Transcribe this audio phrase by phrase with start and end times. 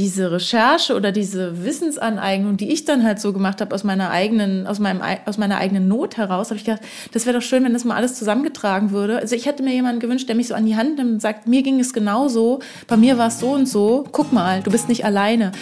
[0.00, 4.66] diese Recherche oder diese Wissensaneignung, die ich dann halt so gemacht habe aus meiner eigenen,
[4.66, 6.80] aus meinem, aus meiner eigenen Not heraus, habe ich gedacht,
[7.12, 9.18] das wäre doch schön, wenn das mal alles zusammengetragen würde.
[9.18, 11.46] Also ich hätte mir jemanden gewünscht, der mich so an die Hand nimmt und sagt,
[11.46, 14.88] mir ging es genauso, bei mir war es so und so, guck mal, du bist
[14.88, 15.52] nicht alleine.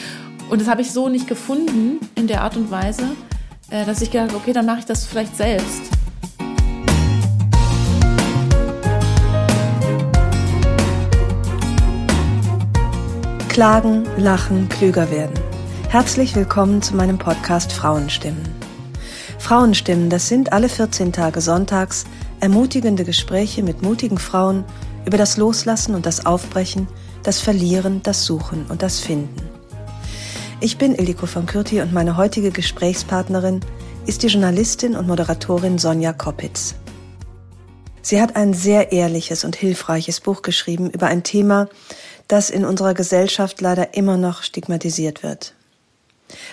[0.49, 3.03] Und das habe ich so nicht gefunden in der Art und Weise,
[3.71, 5.98] äh, dass ich gedacht habe, okay, dann mache ich das vielleicht selbst.
[13.59, 15.35] Klagen, lachen, klüger werden.
[15.89, 18.49] Herzlich willkommen zu meinem Podcast Frauenstimmen.
[19.41, 22.05] Frauenstimmen, das sind alle 14 Tage sonntags
[22.39, 24.65] ermutigende Gespräche mit mutigen Frauen
[25.07, 26.87] über das Loslassen und das Aufbrechen,
[27.25, 29.51] das Verlieren, das Suchen und das Finden.
[30.61, 33.59] Ich bin Ildiko von Kürti und meine heutige Gesprächspartnerin
[34.07, 36.77] ist die Journalistin und Moderatorin Sonja Koppitz.
[38.03, 41.69] Sie hat ein sehr ehrliches und hilfreiches Buch geschrieben über ein Thema,
[42.29, 45.55] das in unserer Gesellschaft leider immer noch stigmatisiert wird.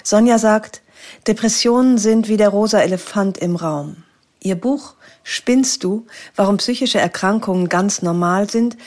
[0.03, 0.81] Sonja sagt,
[1.27, 4.03] Depressionen sind wie der rosa Elefant im Raum.
[4.41, 4.95] Ihr Buch
[5.27, 6.05] Spinnst du,
[6.35, 8.77] warum psychische Erkrankungen ganz normal sind,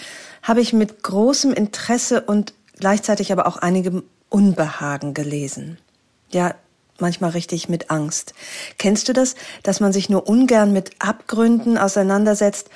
[0.44, 5.78] habe ich mit großem Interesse und gleichzeitig aber auch einigem Unbehagen gelesen.
[6.30, 6.54] Ja,
[7.00, 8.34] manchmal richtig mit Angst.
[8.78, 9.34] Kennst du das,
[9.64, 12.70] dass man sich nur ungern mit Abgründen auseinandersetzt,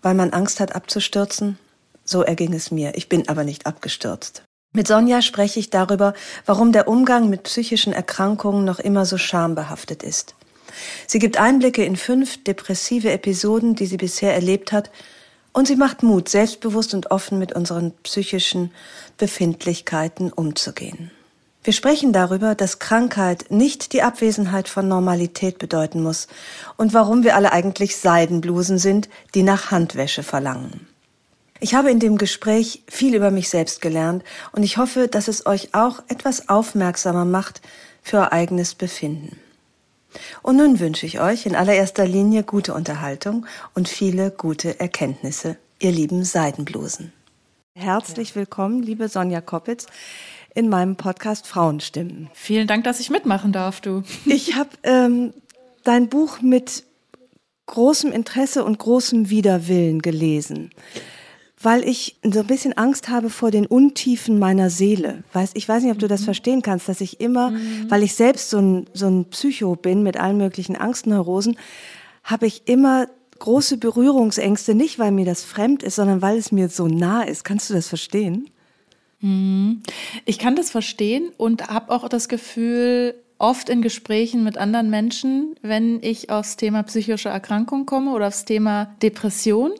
[0.00, 1.58] weil man Angst hat abzustürzen?
[2.04, 2.96] So erging es mir.
[2.96, 4.42] Ich bin aber nicht abgestürzt.
[4.72, 6.14] Mit Sonja spreche ich darüber,
[6.46, 10.34] warum der Umgang mit psychischen Erkrankungen noch immer so schambehaftet ist.
[11.06, 14.90] Sie gibt Einblicke in fünf depressive Episoden, die sie bisher erlebt hat,
[15.52, 18.72] und sie macht Mut, selbstbewusst und offen mit unseren psychischen
[19.16, 21.12] Befindlichkeiten umzugehen.
[21.62, 26.26] Wir sprechen darüber, dass Krankheit nicht die Abwesenheit von Normalität bedeuten muss
[26.76, 30.88] und warum wir alle eigentlich Seidenblusen sind, die nach Handwäsche verlangen.
[31.64, 35.46] Ich habe in dem Gespräch viel über mich selbst gelernt und ich hoffe, dass es
[35.46, 37.62] euch auch etwas aufmerksamer macht
[38.02, 39.38] für euer eigenes Befinden.
[40.42, 45.90] Und nun wünsche ich euch in allererster Linie gute Unterhaltung und viele gute Erkenntnisse, ihr
[45.90, 47.14] lieben Seidenblusen.
[47.74, 49.86] Herzlich willkommen, liebe Sonja Koppitz,
[50.54, 52.28] in meinem Podcast Frauenstimmen.
[52.34, 54.02] Vielen Dank, dass ich mitmachen darf, du.
[54.26, 55.32] Ich habe ähm,
[55.82, 56.84] dein Buch mit
[57.64, 60.70] großem Interesse und großem Widerwillen gelesen
[61.64, 65.24] weil ich so ein bisschen Angst habe vor den Untiefen meiner Seele.
[65.32, 66.26] Weiß, ich weiß nicht, ob du das mhm.
[66.26, 67.90] verstehen kannst, dass ich immer, mhm.
[67.90, 71.56] weil ich selbst so ein, so ein Psycho bin mit allen möglichen Angstneurosen,
[72.22, 73.08] habe ich immer
[73.38, 77.44] große Berührungsängste, nicht weil mir das fremd ist, sondern weil es mir so nah ist.
[77.44, 78.50] Kannst du das verstehen?
[79.20, 79.82] Mhm.
[80.26, 85.56] Ich kann das verstehen und habe auch das Gefühl, oft in Gesprächen mit anderen Menschen,
[85.60, 89.72] wenn ich aufs Thema psychische Erkrankung komme oder aufs Thema Depression,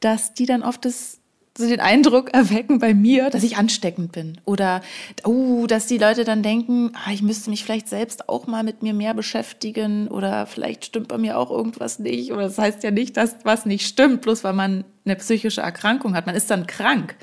[0.00, 1.18] dass die dann oft das
[1.58, 4.40] so den Eindruck erwecken bei mir, dass ich ansteckend bin.
[4.44, 4.80] Oder
[5.24, 8.82] oh, dass die Leute dann denken, ah, ich müsste mich vielleicht selbst auch mal mit
[8.82, 12.32] mir mehr beschäftigen oder vielleicht stimmt bei mir auch irgendwas nicht.
[12.32, 16.14] Oder das heißt ja nicht, dass was nicht stimmt, bloß weil man eine psychische Erkrankung
[16.14, 16.26] hat.
[16.26, 17.16] Man ist dann krank.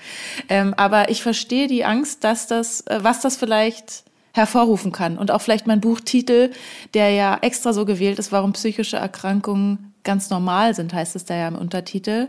[0.49, 4.03] Ähm, aber ich verstehe die Angst, dass das, äh, was das vielleicht
[4.33, 5.17] hervorrufen kann.
[5.17, 6.51] Und auch vielleicht mein Buchtitel,
[6.93, 11.35] der ja extra so gewählt ist, warum psychische Erkrankungen ganz normal sind, heißt es da
[11.35, 12.27] ja im Untertitel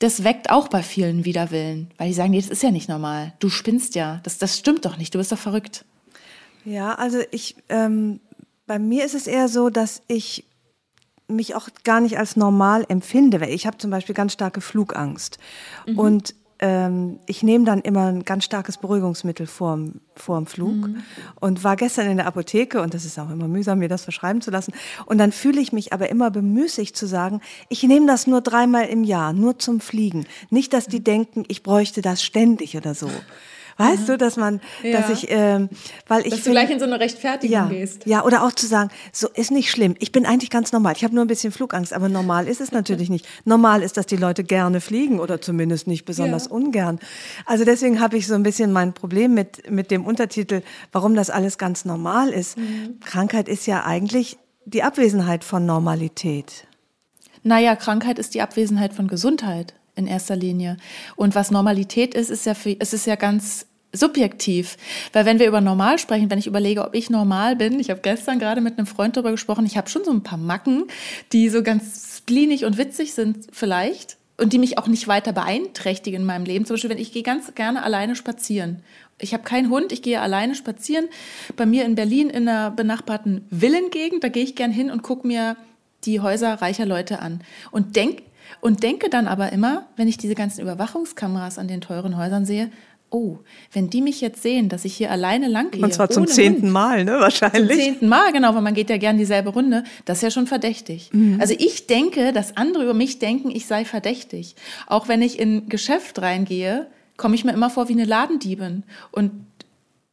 [0.00, 3.34] das weckt auch bei vielen Widerwillen, weil die sagen, nee, das ist ja nicht normal.
[3.38, 4.20] Du spinnst ja.
[4.22, 5.14] Das, das stimmt doch nicht.
[5.14, 5.84] Du bist doch verrückt.
[6.64, 8.20] Ja, also ich, ähm,
[8.66, 10.46] bei mir ist es eher so, dass ich
[11.28, 13.46] mich auch gar nicht als normal empfinde.
[13.46, 15.38] Ich habe zum Beispiel ganz starke Flugangst.
[15.86, 15.98] Mhm.
[15.98, 16.34] Und
[17.26, 21.02] ich nehme dann immer ein ganz starkes Beruhigungsmittel vorm, vorm Flug mhm.
[21.40, 24.42] und war gestern in der Apotheke und das ist auch immer mühsam, mir das verschreiben
[24.42, 24.74] zu lassen.
[25.06, 27.40] Und dann fühle ich mich aber immer bemüßigt zu sagen,
[27.70, 30.26] ich nehme das nur dreimal im Jahr, nur zum Fliegen.
[30.50, 33.10] Nicht, dass die denken, ich bräuchte das ständig oder so.
[33.80, 35.00] Weißt du, dass man, ja.
[35.00, 35.68] dass ich, ähm,
[36.06, 36.30] weil ich.
[36.30, 38.06] Dass du gleich in so eine Rechtfertigung ja, gehst.
[38.06, 39.94] Ja, oder auch zu sagen, so ist nicht schlimm.
[39.98, 40.94] Ich bin eigentlich ganz normal.
[40.96, 43.26] Ich habe nur ein bisschen Flugangst, aber normal ist es natürlich nicht.
[43.44, 46.50] Normal ist, dass die Leute gerne fliegen oder zumindest nicht besonders ja.
[46.52, 46.98] ungern.
[47.46, 50.62] Also deswegen habe ich so ein bisschen mein Problem mit, mit dem Untertitel,
[50.92, 52.58] warum das alles ganz normal ist.
[52.58, 53.00] Mhm.
[53.00, 56.66] Krankheit ist ja eigentlich die Abwesenheit von Normalität.
[57.42, 60.76] Naja, Krankheit ist die Abwesenheit von Gesundheit in erster Linie.
[61.16, 64.76] Und was Normalität ist, ist ja, für, es ist ja ganz subjektiv.
[65.12, 68.00] Weil wenn wir über normal sprechen, wenn ich überlege, ob ich normal bin, ich habe
[68.00, 70.84] gestern gerade mit einem Freund darüber gesprochen, ich habe schon so ein paar Macken,
[71.32, 76.22] die so ganz splinig und witzig sind vielleicht und die mich auch nicht weiter beeinträchtigen
[76.22, 76.64] in meinem Leben.
[76.64, 78.82] Zum Beispiel, wenn ich gehe ganz gerne alleine spazieren.
[79.18, 81.06] Ich habe keinen Hund, ich gehe alleine spazieren.
[81.56, 85.26] Bei mir in Berlin in einer benachbarten Villengegend, da gehe ich gern hin und gucke
[85.26, 85.56] mir
[86.04, 88.22] die Häuser reicher Leute an und denk
[88.60, 92.70] und denke dann aber immer, wenn ich diese ganzen Überwachungskameras an den teuren Häusern sehe,
[93.10, 93.38] oh,
[93.72, 95.82] wenn die mich jetzt sehen, dass ich hier alleine lang gehe.
[95.82, 97.68] Und zwar zum zehnten Hund, Mal, ne, wahrscheinlich.
[97.68, 99.84] Zum zehnten Mal, genau, weil man geht ja gern dieselbe Runde.
[100.04, 101.10] Das ist ja schon verdächtig.
[101.12, 101.40] Mhm.
[101.40, 104.54] Also ich denke, dass andere über mich denken, ich sei verdächtig.
[104.86, 106.86] Auch wenn ich in ein Geschäft reingehe,
[107.16, 108.84] komme ich mir immer vor wie eine Ladendiebin.
[109.10, 109.32] Und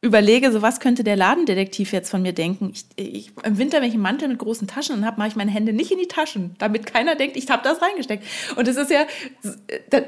[0.00, 2.70] überlege, so was könnte der Ladendetektiv jetzt von mir denken.
[2.72, 5.50] Ich, ich, Im Winter, wenn ich einen Mantel mit großen Taschen habe, mache ich meine
[5.50, 8.24] Hände nicht in die Taschen, damit keiner denkt, ich habe das reingesteckt.
[8.54, 9.06] Und es ist ja,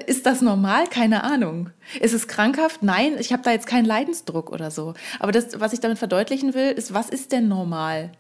[0.07, 0.87] ist das normal?
[0.87, 1.71] Keine Ahnung.
[2.01, 2.83] Ist es krankhaft?
[2.83, 4.95] Nein, ich habe da jetzt keinen Leidensdruck oder so.
[5.19, 8.13] Aber das, was ich damit verdeutlichen will, ist, was ist denn normal?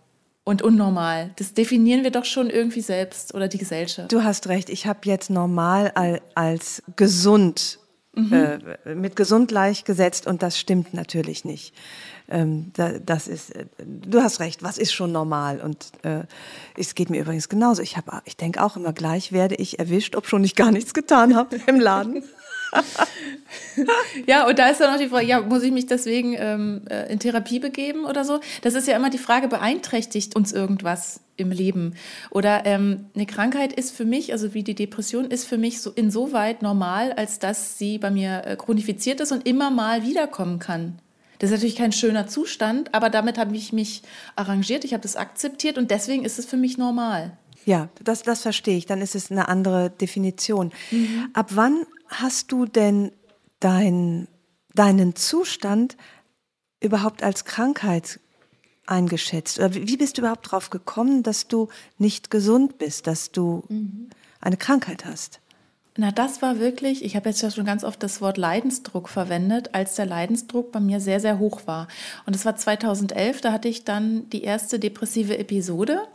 [0.42, 1.30] Und unnormal.
[1.36, 4.10] Das definieren wir doch schon irgendwie selbst oder die Gesellschaft.
[4.10, 4.70] Du hast recht.
[4.70, 5.92] Ich habe jetzt normal
[6.34, 7.79] als gesund
[8.28, 8.76] mhm.
[8.84, 11.74] äh, mit gesund gleichgesetzt und das stimmt natürlich nicht.
[12.28, 15.60] Ähm, da, das ist, äh, du hast recht, was ist schon normal?
[15.60, 16.24] Und äh,
[16.76, 17.82] es geht mir übrigens genauso.
[17.82, 20.94] Ich, hab, ich denke auch immer gleich, werde ich erwischt, ob schon ich gar nichts
[20.94, 22.22] getan habe im Laden.
[24.26, 27.12] ja, und da ist dann auch die Frage, ja, muss ich mich deswegen ähm, äh,
[27.12, 28.40] in Therapie begeben oder so?
[28.62, 31.94] Das ist ja immer die Frage, beeinträchtigt uns irgendwas im Leben?
[32.30, 35.90] Oder ähm, eine Krankheit ist für mich, also wie die Depression, ist für mich so
[35.90, 40.98] insoweit normal, als dass sie bei mir äh, chronifiziert ist und immer mal wiederkommen kann.
[41.38, 44.02] Das ist natürlich kein schöner Zustand, aber damit habe ich mich
[44.36, 47.32] arrangiert, ich habe das akzeptiert und deswegen ist es für mich normal.
[47.64, 48.86] Ja, das, das verstehe ich.
[48.86, 50.72] Dann ist es eine andere Definition.
[50.90, 51.28] Mhm.
[51.32, 53.12] Ab wann hast du denn
[53.60, 54.28] dein,
[54.74, 55.96] deinen Zustand
[56.80, 58.20] überhaupt als Krankheit
[58.86, 59.58] eingeschätzt?
[59.58, 61.68] Oder wie bist du überhaupt darauf gekommen, dass du
[61.98, 64.10] nicht gesund bist, dass du mhm.
[64.40, 65.40] eine Krankheit hast?
[65.96, 69.74] Na, das war wirklich, ich habe jetzt ja schon ganz oft das Wort Leidensdruck verwendet,
[69.74, 71.88] als der Leidensdruck bei mir sehr, sehr hoch war.
[72.26, 76.06] Und es war 2011, da hatte ich dann die erste depressive Episode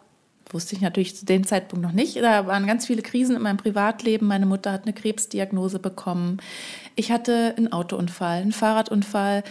[0.50, 2.18] wusste ich natürlich zu dem Zeitpunkt noch nicht.
[2.18, 4.28] Da waren ganz viele Krisen in meinem Privatleben.
[4.28, 6.38] Meine Mutter hat eine Krebsdiagnose bekommen.
[6.96, 9.44] Ich hatte einen Autounfall, einen Fahrradunfall.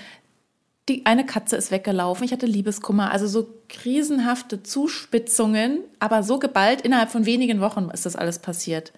[0.89, 2.25] Die eine Katze ist weggelaufen.
[2.25, 3.11] Ich hatte Liebeskummer.
[3.11, 6.83] Also so krisenhafte Zuspitzungen, aber so geballt.
[6.83, 8.93] Innerhalb von wenigen Wochen ist das alles passiert.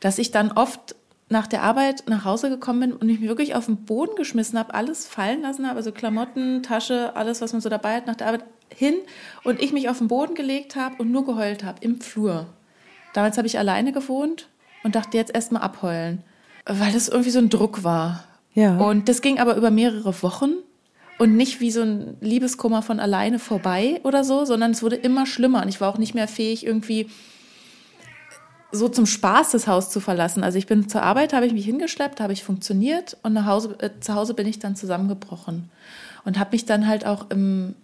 [0.00, 0.94] Dass ich dann oft
[1.30, 4.58] nach der Arbeit nach Hause gekommen bin und ich mich wirklich auf den Boden geschmissen
[4.58, 8.16] habe, alles fallen lassen habe, also Klamotten, Tasche, alles, was man so dabei hat nach
[8.16, 8.44] der Arbeit,
[8.74, 8.94] hin
[9.44, 12.46] und ich mich auf den Boden gelegt habe und nur geheult habe im Flur.
[13.14, 14.48] Damals habe ich alleine gewohnt
[14.84, 16.22] und dachte jetzt erstmal abheulen,
[16.66, 18.24] weil das irgendwie so ein Druck war.
[18.54, 18.78] Ja.
[18.78, 20.54] Und das ging aber über mehrere Wochen
[21.18, 25.26] und nicht wie so ein Liebeskummer von alleine vorbei oder so, sondern es wurde immer
[25.26, 27.08] schlimmer und ich war auch nicht mehr fähig irgendwie
[28.70, 30.44] so zum Spaß das Haus zu verlassen.
[30.44, 33.76] Also ich bin zur Arbeit, habe ich mich hingeschleppt, habe ich funktioniert und nach Hause,
[33.80, 35.70] äh, zu Hause bin ich dann zusammengebrochen
[36.24, 37.74] und habe mich dann halt auch im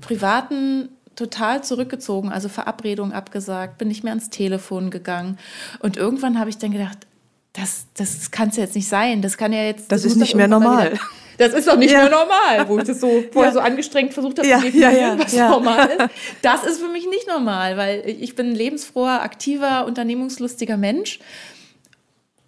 [0.00, 5.38] Privaten total zurückgezogen, also Verabredungen abgesagt, bin nicht mehr ans Telefon gegangen.
[5.80, 7.06] Und irgendwann habe ich dann gedacht,
[7.52, 9.22] das, das kann es jetzt nicht sein.
[9.22, 9.90] Das kann ja jetzt.
[9.90, 10.92] Das, das ist nicht mehr normal.
[10.92, 11.00] Wieder,
[11.38, 12.02] das ist doch nicht ja.
[12.02, 13.54] mehr normal, wo ich das so vorher ja.
[13.54, 16.10] so angestrengt versucht habe ja, zu definieren, was normal ist.
[16.42, 21.18] Das ist für mich nicht normal, weil ich bin ein lebensfroher, aktiver, unternehmungslustiger Mensch.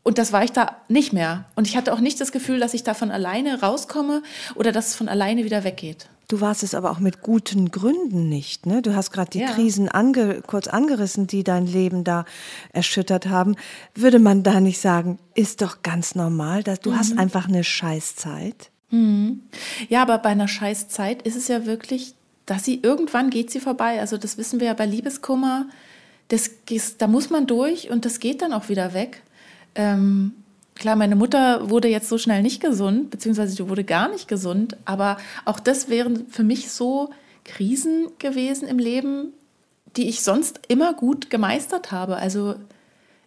[0.02, 1.44] Und das war ich da nicht mehr.
[1.54, 4.22] Und ich hatte auch nicht das Gefühl, dass ich da von alleine rauskomme
[4.54, 6.08] oder dass es von alleine wieder weggeht.
[6.28, 8.66] Du warst es aber auch mit guten Gründen nicht.
[8.66, 8.82] Ne?
[8.82, 9.50] Du hast gerade die ja.
[9.50, 12.26] Krisen ange, kurz angerissen, die dein Leben da
[12.72, 13.56] erschüttert haben.
[13.94, 16.98] Würde man da nicht sagen, ist doch ganz normal, dass du mhm.
[16.98, 18.70] hast einfach eine Scheißzeit?
[18.90, 19.40] Mhm.
[19.88, 22.14] Ja, aber bei einer Scheißzeit ist es ja wirklich,
[22.44, 23.98] dass sie irgendwann geht sie vorbei.
[23.98, 25.66] Also das wissen wir ja bei Liebeskummer.
[26.28, 26.50] Das,
[26.98, 29.22] da muss man durch und das geht dann auch wieder weg.
[29.74, 30.32] Ähm,
[30.78, 34.76] Klar, meine Mutter wurde jetzt so schnell nicht gesund, beziehungsweise die wurde gar nicht gesund,
[34.84, 37.10] aber auch das wären für mich so
[37.44, 39.32] Krisen gewesen im Leben,
[39.96, 42.16] die ich sonst immer gut gemeistert habe.
[42.16, 42.54] Also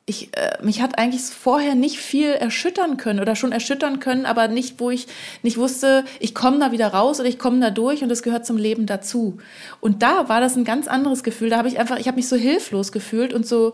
[0.06, 4.48] ich, äh, mich hat eigentlich vorher nicht viel erschüttern können oder schon erschüttern können, aber
[4.48, 5.08] nicht, wo ich
[5.44, 8.46] nicht wusste, ich komme da wieder raus oder ich komme da durch und das gehört
[8.46, 9.40] zum Leben dazu.
[9.82, 11.50] Und da war das ein ganz anderes Gefühl.
[11.50, 13.74] Da habe ich einfach, ich habe mich so hilflos gefühlt und so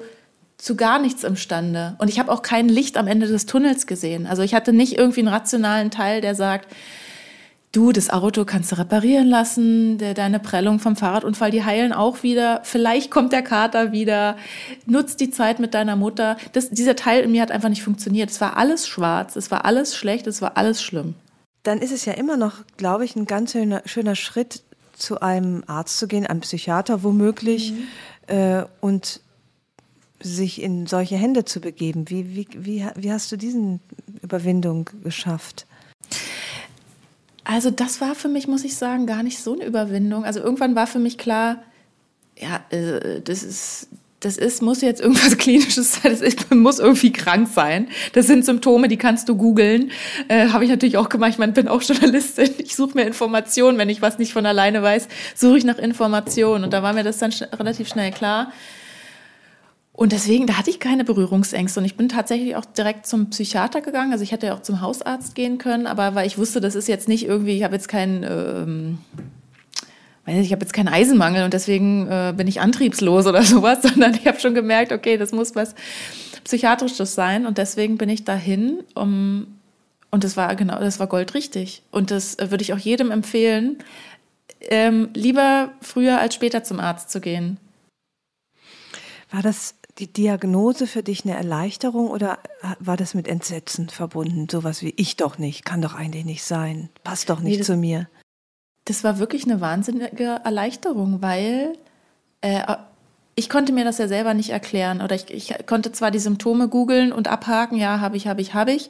[0.58, 1.96] zu gar nichts imstande.
[2.00, 4.26] Und ich habe auch kein Licht am Ende des Tunnels gesehen.
[4.26, 6.74] Also ich hatte nicht irgendwie einen rationalen Teil, der sagt,
[7.72, 12.24] du, das Auto kannst du reparieren lassen, der, deine Prellung vom Fahrradunfall, die heilen auch
[12.24, 14.38] wieder, vielleicht kommt der Kater wieder,
[14.88, 16.38] nutz die Zeit mit deiner Mutter.
[16.54, 18.32] Das, dieser Teil in mir hat einfach nicht funktioniert.
[18.32, 21.14] Es war alles schwarz, es war alles schlecht, es war alles schlimm.
[21.62, 24.64] Dann ist es ja immer noch, glaube ich, ein ganz schöner, schöner Schritt,
[24.98, 28.36] zu einem Arzt zu gehen, einem Psychiater womöglich, mhm.
[28.36, 29.22] äh, und
[30.20, 32.10] sich in solche Hände zu begeben.
[32.10, 33.80] Wie, wie, wie, wie hast du diesen
[34.22, 35.66] Überwindung geschafft?
[37.44, 40.26] Also das war für mich, muss ich sagen, gar nicht so eine Überwindung.
[40.26, 41.64] Also irgendwann war für mich klar,
[42.38, 43.88] ja, äh, das ist,
[44.20, 47.88] das ist, muss jetzt irgendwas Klinisches sein, das ist, muss irgendwie krank sein.
[48.14, 49.92] Das sind Symptome, die kannst du googeln.
[50.28, 51.32] Äh, Habe ich natürlich auch gemacht.
[51.32, 52.50] Ich meine, bin auch Journalistin.
[52.58, 53.78] Ich suche mir Informationen.
[53.78, 56.64] Wenn ich was nicht von alleine weiß, suche ich nach Informationen.
[56.66, 58.52] Und da war mir das dann sch relativ schnell klar.
[59.98, 61.80] Und deswegen, da hatte ich keine Berührungsängste.
[61.80, 64.12] Und ich bin tatsächlich auch direkt zum Psychiater gegangen.
[64.12, 66.88] Also ich hätte ja auch zum Hausarzt gehen können, aber weil ich wusste, das ist
[66.88, 69.00] jetzt nicht irgendwie, ich habe jetzt keinen, ähm,
[70.26, 73.82] weiß nicht, ich habe jetzt keinen Eisenmangel und deswegen äh, bin ich antriebslos oder sowas,
[73.82, 75.74] sondern ich habe schon gemerkt, okay, das muss was
[76.44, 77.48] Psychiatrisches sein.
[77.48, 79.48] Und deswegen bin ich dahin, um,
[80.12, 81.82] und das war genau, das war goldrichtig.
[81.90, 83.80] Und das äh, würde ich auch jedem empfehlen,
[84.62, 87.58] ähm, lieber früher als später zum Arzt zu gehen.
[89.32, 92.40] War das die Diagnose für dich eine Erleichterung oder
[92.80, 94.48] war das mit Entsetzen verbunden?
[94.50, 97.78] Sowas wie ich doch nicht, kann doch eigentlich nicht sein, passt doch nicht nee, zu
[97.78, 98.08] mir.
[98.86, 101.74] Das war wirklich eine wahnsinnige Erleichterung, weil
[102.42, 102.76] äh,
[103.36, 106.68] ich konnte mir das ja selber nicht erklären oder ich, ich konnte zwar die Symptome
[106.70, 108.90] googeln und abhaken, ja, habe ich, habe ich, habe ich,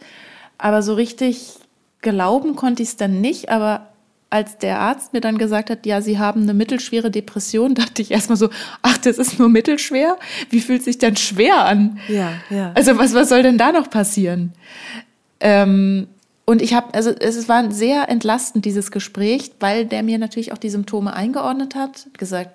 [0.58, 1.56] aber so richtig
[2.02, 3.88] glauben konnte ich es dann nicht, aber
[4.30, 8.12] als der Arzt mir dann gesagt hat, ja, Sie haben eine mittelschwere Depression, dachte ich
[8.12, 8.50] erstmal so,
[8.82, 10.18] ach, das ist nur mittelschwer?
[10.50, 12.00] Wie fühlt sich denn schwer an?
[12.08, 12.72] Ja, ja.
[12.76, 14.54] Also was, was soll denn da noch passieren?
[15.40, 16.08] Ähm,
[16.46, 20.58] und ich habe, also es war sehr entlastend, dieses Gespräch, weil der mir natürlich auch
[20.58, 22.52] die Symptome eingeordnet hat, gesagt,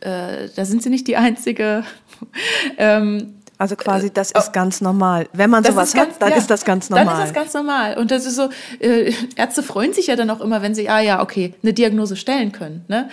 [0.00, 1.84] äh, da sind Sie nicht die Einzige.
[2.78, 4.52] ähm, also quasi, das ist oh.
[4.52, 5.28] ganz normal.
[5.34, 7.04] Wenn man das sowas ganz, hat, dann ja, ist das ganz normal.
[7.04, 7.98] Dann ist das ganz normal.
[7.98, 8.48] Und das ist so,
[8.78, 12.16] äh, Ärzte freuen sich ja dann auch immer, wenn sie, ah ja, okay, eine Diagnose
[12.16, 12.86] stellen können.
[12.88, 13.10] Ne?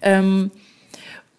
[0.00, 0.52] Ähm,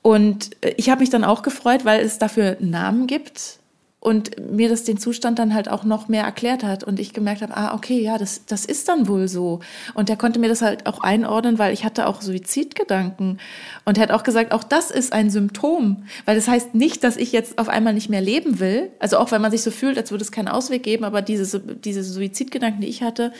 [0.03, 3.60] und ich habe mich dann auch gefreut, weil es dafür einen Namen gibt
[4.01, 7.43] und mir das den Zustand dann halt auch noch mehr erklärt hat und ich gemerkt
[7.43, 9.59] habe, ah, okay, ja, das, das ist dann wohl so.
[9.93, 13.39] Und der konnte mir das halt auch einordnen, weil ich hatte auch Suizidgedanken.
[13.85, 17.15] Und er hat auch gesagt, auch das ist ein Symptom, weil das heißt nicht, dass
[17.15, 18.89] ich jetzt auf einmal nicht mehr leben will.
[18.97, 21.59] Also auch wenn man sich so fühlt, als würde es keinen Ausweg geben, aber diese,
[21.59, 23.31] diese Suizidgedanken, die ich hatte,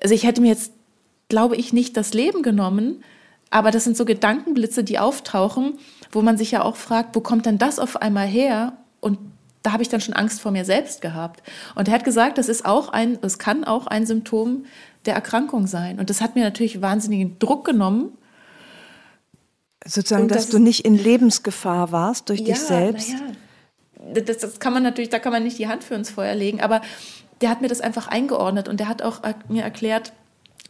[0.00, 0.70] also ich hätte mir jetzt,
[1.28, 3.02] glaube ich, nicht das Leben genommen,
[3.50, 5.74] aber das sind so Gedankenblitze, die auftauchen,
[6.12, 8.74] wo man sich ja auch fragt, wo kommt denn das auf einmal her?
[9.00, 9.18] Und
[9.68, 11.42] da habe ich dann schon Angst vor mir selbst gehabt.
[11.74, 14.64] Und er hat gesagt, das ist auch ein, es kann auch ein Symptom
[15.04, 15.98] der Erkrankung sein.
[15.98, 18.16] Und das hat mir natürlich wahnsinnigen Druck genommen.
[19.84, 23.10] Sozusagen, dass das, du nicht in Lebensgefahr warst durch ja, dich selbst.
[23.10, 24.22] Ja.
[24.22, 26.62] Das, das kann man natürlich, da kann man nicht die Hand für ins Feuer legen,
[26.62, 26.80] aber
[27.42, 30.14] der hat mir das einfach eingeordnet und der hat auch mir erklärt,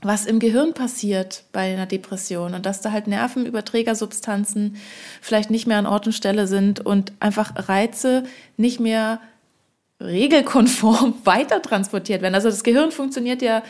[0.00, 4.76] was im Gehirn passiert bei einer Depression und dass da halt Nervenüberträgersubstanzen
[5.20, 8.22] vielleicht nicht mehr an Ort und Stelle sind und einfach Reize
[8.56, 9.20] nicht mehr
[10.00, 12.34] regelkonform weiter transportiert werden.
[12.34, 13.62] Also das Gehirn funktioniert ja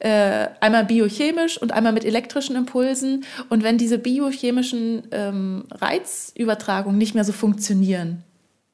[0.00, 3.24] äh, einmal biochemisch und einmal mit elektrischen Impulsen.
[3.48, 8.22] Und wenn diese biochemischen ähm, Reizübertragungen nicht mehr so funktionieren,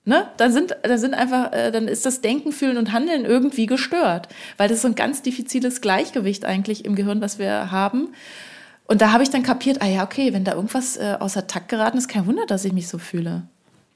[0.04, 0.28] Ne?
[0.38, 4.28] Dann, sind, dann, sind einfach, äh, dann ist das Denken, Fühlen und Handeln irgendwie gestört,
[4.57, 8.09] weil das ist so ein ganz diffiziles Gleichgewicht eigentlich im Gehirn, was wir haben.
[8.87, 11.69] Und da habe ich dann kapiert, ah ja, okay, wenn da irgendwas äh, außer Takt
[11.69, 13.42] geraten ist, kein Wunder, dass ich mich so fühle.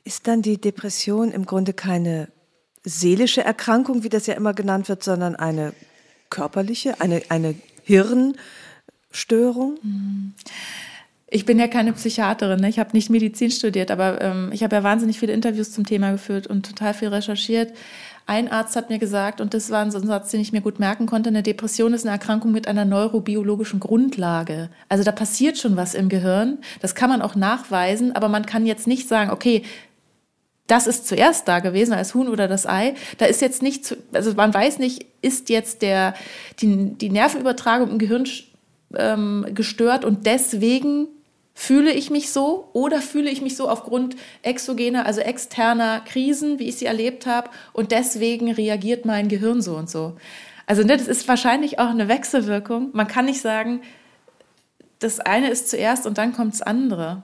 [0.05, 2.29] Ist dann die Depression im Grunde keine
[2.85, 5.73] seelische Erkrankung, wie das ja immer genannt wird, sondern eine
[6.29, 9.79] körperliche, eine, eine Hirnstörung?
[9.83, 10.35] Mhm.
[11.35, 12.69] Ich bin ja keine Psychiaterin, ne?
[12.69, 16.13] ich habe nicht Medizin studiert, aber ähm, ich habe ja wahnsinnig viele Interviews zum Thema
[16.13, 17.73] geführt und total viel recherchiert.
[18.25, 21.07] Ein Arzt hat mir gesagt, und das war ein Satz, den ich mir gut merken
[21.07, 24.71] konnte, eine Depression ist eine Erkrankung mit einer neurobiologischen Grundlage.
[24.89, 28.65] Also da passiert schon was im Gehirn, das kann man auch nachweisen, aber man kann
[28.65, 29.65] jetzt nicht sagen, okay,
[30.69, 32.95] das ist zuerst da gewesen als Huhn oder das Ei.
[33.19, 36.15] Da ist jetzt nicht, zu, also man weiß nicht, ist jetzt der,
[36.61, 38.25] die, die Nervenübertragung im Gehirn
[38.97, 41.09] ähm, gestört und deswegen
[41.55, 46.69] Fühle ich mich so oder fühle ich mich so aufgrund exogener, also externer Krisen, wie
[46.69, 50.17] ich sie erlebt habe, und deswegen reagiert mein Gehirn so und so.
[50.67, 52.91] Also ne, das ist wahrscheinlich auch eine Wechselwirkung.
[52.93, 53.83] Man kann nicht sagen,
[54.99, 57.23] das eine ist zuerst und dann kommt das andere.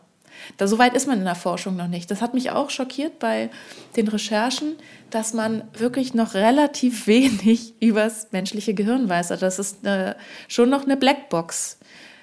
[0.56, 2.10] Da, so weit ist man in der Forschung noch nicht.
[2.10, 3.50] Das hat mich auch schockiert bei
[3.96, 4.76] den Recherchen,
[5.10, 9.32] dass man wirklich noch relativ wenig über das menschliche Gehirn weiß.
[9.32, 10.16] Also das ist eine,
[10.49, 11.78] schon noch eine Blackbox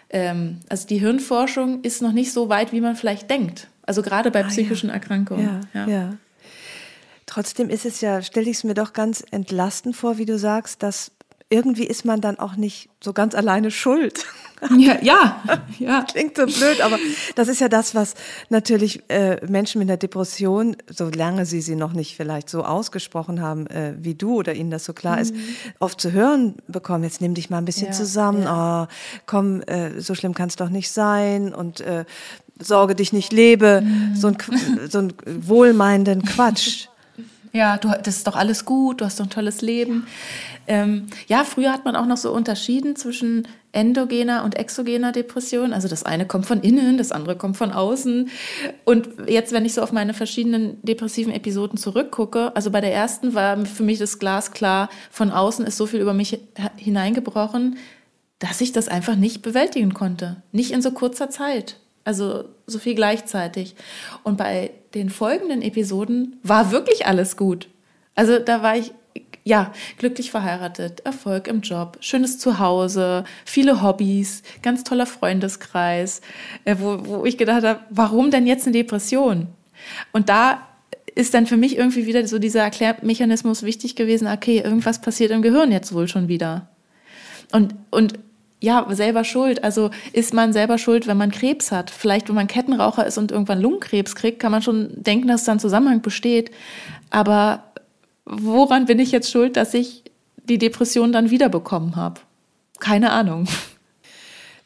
[0.09, 3.67] ähm, also die Hirnforschung ist noch nicht so weit, wie man vielleicht denkt.
[3.83, 4.95] Also gerade bei ah, psychischen ja.
[4.95, 5.65] Erkrankungen.
[5.73, 6.13] Ja, ja.
[7.25, 10.81] Trotzdem ist es ja, stelle ich es mir doch ganz entlastend vor, wie du sagst,
[10.81, 11.11] dass
[11.49, 14.25] irgendwie ist man dann auch nicht so ganz alleine schuld.
[14.77, 15.41] Ja, ja,
[15.79, 16.01] ja.
[16.03, 16.97] Klingt so blöd, aber
[17.35, 18.15] das ist ja das, was
[18.49, 23.67] natürlich äh, Menschen mit einer Depression, solange sie sie noch nicht vielleicht so ausgesprochen haben
[23.67, 25.21] äh, wie du oder ihnen das so klar mhm.
[25.21, 25.35] ist,
[25.79, 27.03] oft zu hören bekommen.
[27.03, 28.43] Jetzt nimm dich mal ein bisschen ja, zusammen.
[28.43, 28.83] Ja.
[28.83, 28.93] Oh,
[29.25, 32.05] komm, äh, so schlimm kann es doch nicht sein und äh,
[32.59, 34.15] sorge dich nicht, lebe, mhm.
[34.15, 34.37] so, ein,
[34.89, 36.87] so ein wohlmeinenden Quatsch.
[37.53, 40.05] Ja, du, das ist doch alles gut, du hast doch ein tolles Leben.
[40.67, 45.71] Ähm, ja, früher hat man auch noch so unterschieden zwischen endogener und exogener Depression.
[45.71, 48.29] Also das eine kommt von innen, das andere kommt von außen.
[48.83, 53.33] Und jetzt, wenn ich so auf meine verschiedenen depressiven Episoden zurückgucke, also bei der ersten
[53.33, 56.39] war für mich das Glas klar, von außen ist so viel über mich
[56.75, 57.77] hineingebrochen,
[58.39, 60.37] dass ich das einfach nicht bewältigen konnte.
[60.51, 61.77] Nicht in so kurzer Zeit.
[62.03, 63.75] Also so viel gleichzeitig.
[64.23, 67.67] Und bei den folgenden Episoden war wirklich alles gut.
[68.15, 68.91] Also da war ich
[69.47, 76.21] ja, glücklich verheiratet, Erfolg im Job, schönes Zuhause, viele Hobbys, ganz toller Freundeskreis,
[76.65, 79.47] äh, wo, wo ich gedacht habe, warum denn jetzt eine Depression?
[80.11, 80.67] Und da
[81.15, 85.41] ist dann für mich irgendwie wieder so dieser Erklärmechanismus wichtig gewesen, okay, irgendwas passiert im
[85.41, 86.67] Gehirn jetzt wohl schon wieder.
[87.51, 88.19] Und, und
[88.59, 89.63] ja, selber schuld.
[89.63, 91.91] Also ist man selber schuld, wenn man Krebs hat.
[91.91, 95.53] Vielleicht, wenn man Kettenraucher ist und irgendwann Lungenkrebs kriegt, kann man schon denken, dass da
[95.53, 96.51] ein Zusammenhang besteht.
[97.09, 97.63] Aber
[98.27, 100.03] woran bin ich jetzt schuld, dass ich
[100.43, 102.21] die Depression dann wiederbekommen habe?
[102.79, 103.47] Keine Ahnung.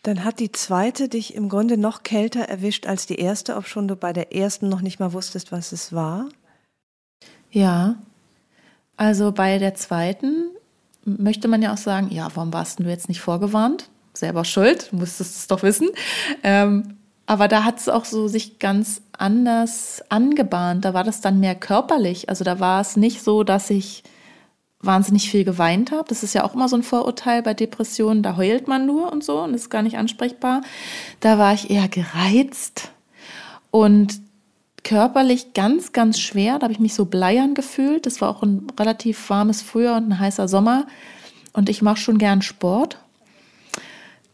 [0.03, 3.87] Dann hat die zweite dich im Grunde noch kälter erwischt als die erste, ob schon
[3.87, 6.27] du bei der ersten noch nicht mal wusstest, was es war?
[7.51, 7.95] Ja.
[8.97, 10.49] Also bei der zweiten
[11.05, 13.89] möchte man ja auch sagen, ja, warum warst du jetzt nicht vorgewarnt?
[14.13, 15.89] Selber schuld, musstest es doch wissen.
[16.43, 16.97] Ähm,
[17.31, 20.83] aber da hat es auch so sich ganz anders angebahnt.
[20.83, 22.27] Da war das dann mehr körperlich.
[22.27, 24.03] Also da war es nicht so, dass ich
[24.81, 26.03] wahnsinnig viel geweint habe.
[26.09, 28.21] Das ist ja auch immer so ein Vorurteil bei Depressionen.
[28.21, 30.61] Da heult man nur und so und ist gar nicht ansprechbar.
[31.21, 32.91] Da war ich eher gereizt
[33.71, 34.19] und
[34.83, 36.59] körperlich ganz, ganz schwer.
[36.59, 38.05] Da habe ich mich so bleiern gefühlt.
[38.05, 40.85] Das war auch ein relativ warmes Frühjahr und ein heißer Sommer.
[41.53, 42.97] Und ich mache schon gern Sport.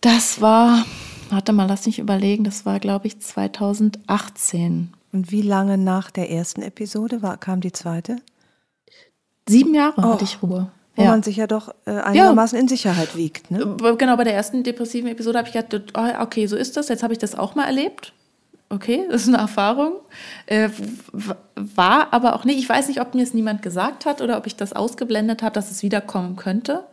[0.01, 0.83] Das war
[1.29, 4.93] warte mal, lass mich überlegen, das war, glaube ich, 2018.
[5.11, 8.17] Und wie lange nach der ersten Episode war, kam die zweite?
[9.47, 10.13] Sieben Jahre oh.
[10.13, 10.69] hatte ich Ruhe.
[10.95, 11.11] Wo ja.
[11.11, 12.61] man sich ja doch äh, einigermaßen ja.
[12.61, 13.51] in Sicherheit wiegt.
[13.51, 13.77] Ne?
[13.83, 16.89] Äh, genau, bei der ersten depressiven Episode habe ich gedacht, oh, okay, so ist das,
[16.89, 18.13] jetzt habe ich das auch mal erlebt.
[18.69, 19.93] Okay, das ist eine Erfahrung.
[20.47, 20.69] Äh,
[21.55, 24.47] war aber auch nicht, ich weiß nicht, ob mir es niemand gesagt hat oder ob
[24.47, 26.83] ich das ausgeblendet habe, dass es wiederkommen könnte.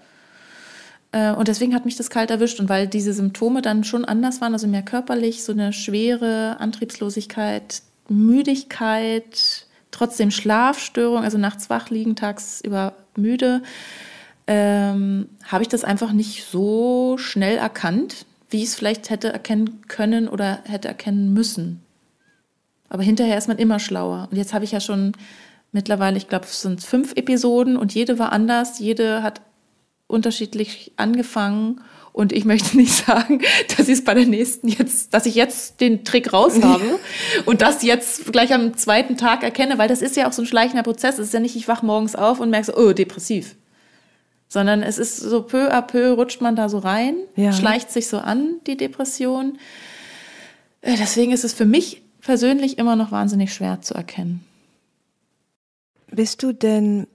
[1.14, 2.58] Äh, und deswegen hat mich das kalt erwischt.
[2.58, 7.82] Und weil diese Symptome dann schon anders waren, also mehr körperlich, so eine schwere Antriebslosigkeit,
[8.08, 13.62] Müdigkeit, trotzdem Schlafstörung, also nachts wach liegen, tagsüber müde,
[14.48, 19.82] ähm, habe ich das einfach nicht so schnell erkannt, wie ich es vielleicht hätte erkennen
[19.86, 21.80] können oder hätte erkennen müssen.
[22.88, 24.28] Aber hinterher ist man immer schlauer.
[24.30, 25.12] Und jetzt habe ich ja schon
[25.72, 28.80] mittlerweile, ich glaube, es sind fünf Episoden und jede war anders.
[28.80, 29.40] Jede hat
[30.14, 31.80] unterschiedlich angefangen
[32.14, 33.42] und ich möchte nicht sagen,
[33.76, 37.00] dass ich es bei der nächsten jetzt, dass ich jetzt den Trick raus habe
[37.44, 40.46] und das jetzt gleich am zweiten Tag erkenne, weil das ist ja auch so ein
[40.46, 41.18] schleichender Prozess.
[41.18, 43.56] Es ist ja nicht, ich wach morgens auf und merke so, oh, depressiv.
[44.48, 47.52] Sondern es ist so peu à peu rutscht man da so rein, ja.
[47.52, 49.58] schleicht sich so an, die Depression.
[50.82, 54.44] Äh, deswegen ist es für mich persönlich immer noch wahnsinnig schwer zu erkennen.
[56.12, 57.08] Bist du denn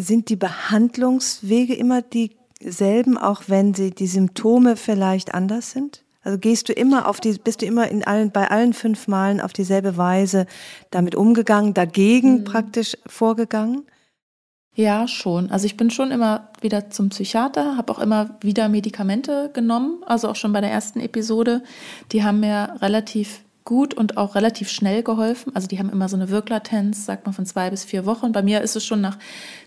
[0.00, 6.04] sind die Behandlungswege immer dieselben, auch wenn sie die Symptome vielleicht anders sind?
[6.22, 9.40] Also gehst du immer auf die, bist du immer in allen, bei allen fünf Malen
[9.40, 10.46] auf dieselbe Weise
[10.90, 12.44] damit umgegangen, dagegen mhm.
[12.44, 13.86] praktisch vorgegangen?
[14.74, 15.50] Ja, schon.
[15.50, 20.28] Also ich bin schon immer wieder zum Psychiater, habe auch immer wieder Medikamente genommen, also
[20.28, 21.62] auch schon bei der ersten Episode.
[22.12, 25.54] Die haben mir relativ gut und auch relativ schnell geholfen.
[25.54, 28.32] Also die haben immer so eine Wirklatenz, sagt man, von zwei bis vier Wochen.
[28.32, 29.18] Bei mir ist es schon nach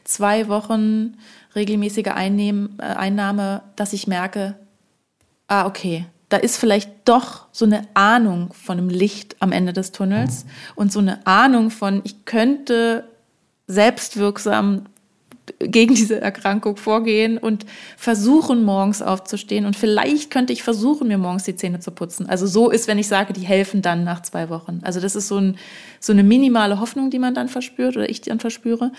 [0.03, 1.17] zwei Wochen
[1.55, 4.55] regelmäßige Einnehmen, äh, Einnahme, dass ich merke,
[5.47, 9.91] ah, okay, da ist vielleicht doch so eine Ahnung von einem Licht am Ende des
[9.91, 13.07] Tunnels und so eine Ahnung von, ich könnte
[13.67, 14.85] selbstwirksam
[15.59, 17.65] gegen diese Erkrankung vorgehen und
[17.97, 19.65] versuchen, morgens aufzustehen.
[19.65, 22.27] Und vielleicht könnte ich versuchen, mir morgens die Zähne zu putzen.
[22.27, 24.79] Also so ist, wenn ich sage, die helfen dann nach zwei Wochen.
[24.83, 25.57] Also das ist so, ein,
[25.99, 28.91] so eine minimale Hoffnung, die man dann verspürt oder ich dann verspüre.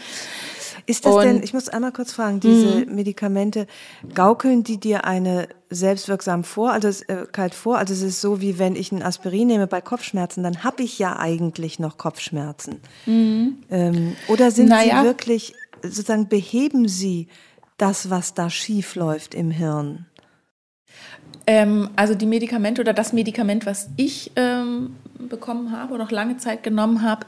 [0.87, 2.95] Ist das und, denn, ich muss einmal kurz fragen, diese mhm.
[2.95, 3.67] Medikamente,
[4.15, 7.79] gaukeln die dir eine selbstwirksam vor, also äh, kalt vor?
[7.79, 10.99] Also es ist so, wie wenn ich ein Aspirin nehme bei Kopfschmerzen, dann habe ich
[10.99, 12.81] ja eigentlich noch Kopfschmerzen.
[13.07, 13.57] Mhm.
[13.71, 15.01] Ähm, oder sind naja.
[15.01, 15.55] sie wirklich
[15.91, 17.29] sozusagen beheben Sie
[17.77, 20.07] das, was da schief läuft im Hirn?
[21.47, 26.37] Ähm, also die Medikamente oder das Medikament, was ich ähm, bekommen habe oder auch lange
[26.39, 27.27] Zeit genommen habe,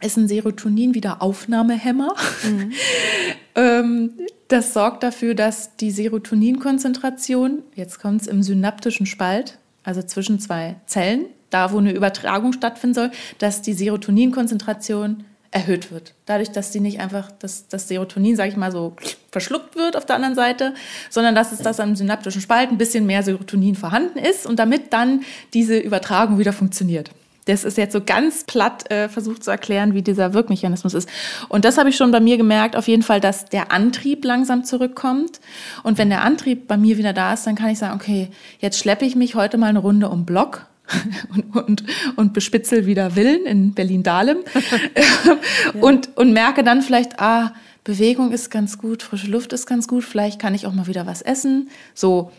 [0.00, 2.14] ist ein Serotonin-Wiederaufnahmehemmer.
[2.44, 2.72] Mhm.
[3.54, 4.12] ähm,
[4.48, 10.76] das sorgt dafür, dass die Serotoninkonzentration, jetzt kommt es im synaptischen Spalt, also zwischen zwei
[10.86, 16.14] Zellen, da wo eine Übertragung stattfinden soll, dass die Serotoninkonzentration erhöht wird.
[16.26, 18.96] Dadurch, dass die nicht einfach, dass das Serotonin, sage ich mal, so
[19.30, 20.74] verschluckt wird auf der anderen Seite,
[21.10, 24.92] sondern dass es das am synaptischen Spalt ein bisschen mehr Serotonin vorhanden ist und damit
[24.92, 25.20] dann
[25.52, 27.10] diese Übertragung wieder funktioniert.
[27.46, 31.08] Das ist jetzt so ganz platt äh, versucht zu erklären, wie dieser Wirkmechanismus ist.
[31.48, 34.64] Und das habe ich schon bei mir gemerkt, auf jeden Fall, dass der Antrieb langsam
[34.64, 35.40] zurückkommt.
[35.82, 38.28] Und wenn der Antrieb bei mir wieder da ist, dann kann ich sagen, okay,
[38.60, 40.66] jetzt schleppe ich mich heute mal eine Runde um Block
[41.34, 41.84] und, und,
[42.16, 44.38] und bespitzel wieder Willen in Berlin-Dahlem
[44.96, 45.80] ja.
[45.80, 50.04] und, und merke dann vielleicht, ah, Bewegung ist ganz gut, frische Luft ist ganz gut,
[50.04, 51.70] vielleicht kann ich auch mal wieder was essen.
[51.94, 52.30] So,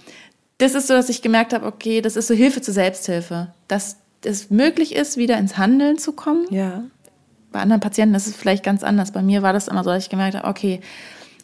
[0.57, 3.97] das ist so, dass ich gemerkt habe, okay, das ist so Hilfe zur Selbsthilfe, dass
[4.23, 6.45] es möglich ist, wieder ins Handeln zu kommen.
[6.49, 6.83] Ja.
[7.51, 9.11] Bei anderen Patienten ist es vielleicht ganz anders.
[9.11, 10.79] Bei mir war das immer so, dass ich gemerkt habe, okay,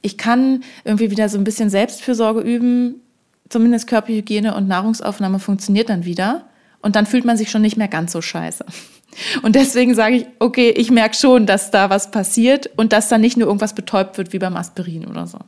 [0.01, 3.01] ich kann irgendwie wieder so ein bisschen Selbstfürsorge üben,
[3.49, 6.45] zumindest Körperhygiene und Nahrungsaufnahme funktioniert dann wieder.
[6.81, 8.65] Und dann fühlt man sich schon nicht mehr ganz so scheiße.
[9.41, 13.17] Und deswegen sage ich, okay, ich merke schon, dass da was passiert und dass da
[13.17, 15.39] nicht nur irgendwas betäubt wird wie beim Aspirin oder so.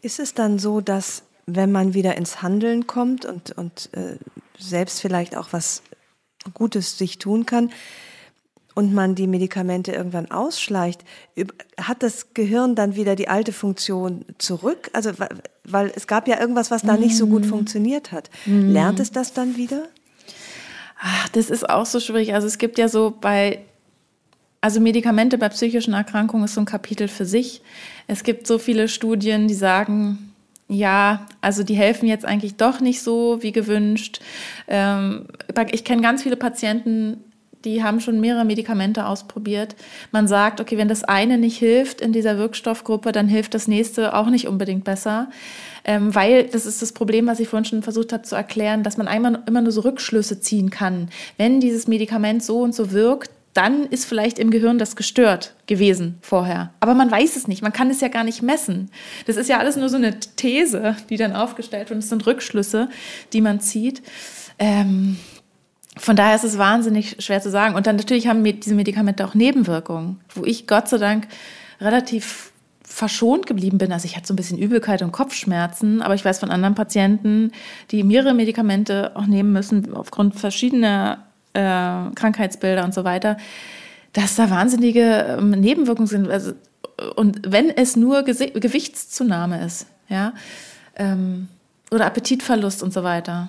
[0.00, 4.16] Ist es dann so, dass wenn man wieder ins Handeln kommt und, und äh,
[4.58, 5.82] selbst vielleicht auch was
[6.54, 7.70] Gutes sich tun kann
[8.74, 11.04] und man die Medikamente irgendwann ausschleicht,
[11.78, 14.90] hat das Gehirn dann wieder die alte Funktion zurück?
[14.92, 15.10] Also,
[15.64, 17.48] weil es gab ja irgendwas, was da nicht so gut mhm.
[17.48, 18.30] funktioniert hat.
[18.46, 18.70] Mhm.
[18.70, 19.88] Lernt es das dann wieder?
[21.00, 22.34] Ach, das ist auch so schwierig.
[22.34, 23.60] Also es gibt ja so bei,
[24.60, 27.62] also Medikamente bei psychischen Erkrankungen ist so ein Kapitel für sich.
[28.06, 30.34] Es gibt so viele Studien, die sagen,
[30.68, 34.20] ja, also die helfen jetzt eigentlich doch nicht so wie gewünscht.
[34.68, 35.26] Ähm,
[35.72, 37.24] ich kenne ganz viele Patienten,
[37.64, 39.76] die haben schon mehrere Medikamente ausprobiert.
[40.12, 44.14] Man sagt, okay, wenn das eine nicht hilft in dieser Wirkstoffgruppe, dann hilft das nächste
[44.14, 45.28] auch nicht unbedingt besser.
[45.84, 48.96] Ähm, weil das ist das Problem, was ich vorhin schon versucht habe zu erklären, dass
[48.96, 51.08] man einmal immer nur so Rückschlüsse ziehen kann.
[51.36, 56.18] Wenn dieses Medikament so und so wirkt, dann ist vielleicht im Gehirn das gestört gewesen
[56.20, 56.72] vorher.
[56.78, 58.90] Aber man weiß es nicht, man kann es ja gar nicht messen.
[59.26, 61.98] Das ist ja alles nur so eine These, die dann aufgestellt wird.
[61.98, 62.88] Es sind Rückschlüsse,
[63.32, 64.02] die man zieht.
[64.58, 65.16] Ähm,
[65.96, 67.74] von daher ist es wahnsinnig schwer zu sagen.
[67.74, 71.26] Und dann natürlich haben diese Medikamente auch Nebenwirkungen, wo ich Gott sei Dank
[71.80, 73.92] relativ verschont geblieben bin.
[73.92, 77.52] Also ich hatte so ein bisschen Übelkeit und Kopfschmerzen, aber ich weiß von anderen Patienten,
[77.90, 81.60] die mehrere Medikamente auch nehmen müssen aufgrund verschiedener äh,
[82.14, 83.36] Krankheitsbilder und so weiter,
[84.12, 86.28] dass da wahnsinnige ähm, Nebenwirkungen sind.
[86.28, 86.52] Also,
[87.14, 90.34] und wenn es nur Ge Gewichtszunahme ist, ja,
[90.96, 91.48] ähm,
[91.90, 93.48] oder Appetitverlust und so weiter.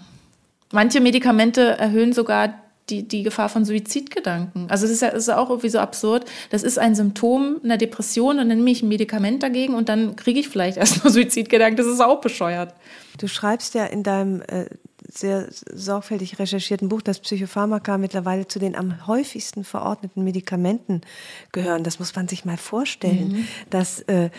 [0.72, 4.70] Manche Medikamente erhöhen sogar die, die Gefahr von Suizidgedanken.
[4.70, 6.26] Also es ist ja ist auch irgendwie so absurd.
[6.50, 10.16] Das ist ein Symptom einer Depression und dann nehme ich ein Medikament dagegen und dann
[10.16, 11.78] kriege ich vielleicht erstmal Suizidgedanken.
[11.78, 12.74] Das ist auch bescheuert.
[13.18, 14.66] Du schreibst ja in deinem äh,
[15.10, 21.02] sehr sorgfältig recherchierten Buch, dass Psychopharmaka mittlerweile zu den am häufigsten verordneten Medikamenten
[21.52, 21.84] gehören.
[21.84, 23.48] Das muss man sich mal vorstellen, mhm.
[23.70, 24.30] dass äh,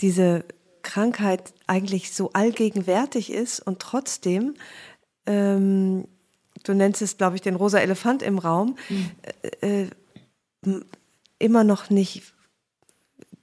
[0.00, 0.44] diese
[0.82, 4.54] Krankheit eigentlich so allgegenwärtig ist und trotzdem,
[5.26, 6.06] ähm,
[6.64, 9.10] du nennst es, glaube ich, den rosa Elefant im Raum, mhm.
[9.60, 9.90] äh, äh,
[11.38, 12.34] immer noch nicht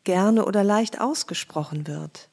[0.04, 2.29] gerne oder leicht ausgesprochen wird.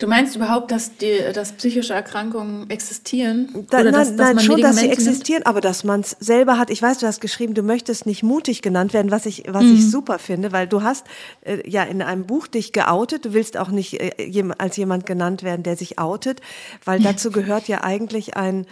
[0.00, 3.66] Du meinst überhaupt, dass, die, dass psychische Erkrankungen existieren?
[3.68, 5.46] Da, Oder dass, nein, dass schon, dass sie existieren, nimmt?
[5.46, 6.70] aber dass man es selber hat.
[6.70, 9.74] Ich weiß, du hast geschrieben, du möchtest nicht mutig genannt werden, was ich, was mhm.
[9.74, 11.06] ich super finde, weil du hast
[11.42, 13.26] äh, ja in einem Buch dich geoutet.
[13.26, 16.40] Du willst auch nicht äh, als jemand genannt werden, der sich outet,
[16.86, 18.64] weil dazu gehört ja eigentlich ein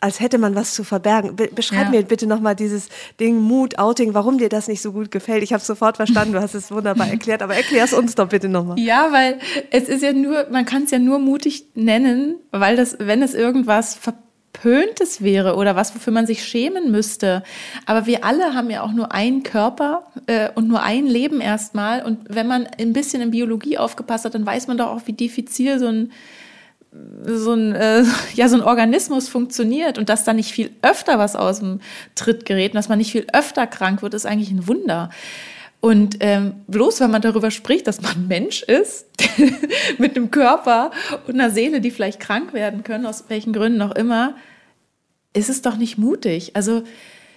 [0.00, 1.36] als hätte man was zu verbergen.
[1.36, 1.90] Be beschreib ja.
[1.90, 2.88] mir bitte nochmal dieses
[3.18, 5.42] Ding Mut, Outing, warum dir das nicht so gut gefällt.
[5.42, 8.48] Ich habe sofort verstanden, du hast es wunderbar erklärt, aber erklär es uns doch bitte
[8.48, 8.78] nochmal.
[8.78, 9.38] Ja, weil
[9.70, 13.34] es ist ja nur, man kann es ja nur mutig nennen, weil das, wenn es
[13.34, 17.42] irgendwas verpöntes wäre oder was, wofür man sich schämen müsste.
[17.84, 22.04] Aber wir alle haben ja auch nur einen Körper äh, und nur ein Leben erstmal.
[22.04, 25.12] Und wenn man ein bisschen in Biologie aufgepasst hat, dann weiß man doch auch, wie
[25.12, 26.10] diffizil so ein
[27.24, 31.36] so ein, äh, ja, so ein Organismus funktioniert und dass da nicht viel öfter was
[31.36, 31.80] aus dem
[32.14, 35.10] Tritt gerät und dass man nicht viel öfter krank wird, ist eigentlich ein Wunder.
[35.80, 39.06] Und ähm, bloß wenn man darüber spricht, dass man Mensch ist,
[39.98, 40.90] mit einem Körper
[41.26, 44.34] und einer Seele, die vielleicht krank werden können, aus welchen Gründen auch immer,
[45.32, 46.54] ist es doch nicht mutig.
[46.54, 46.82] Also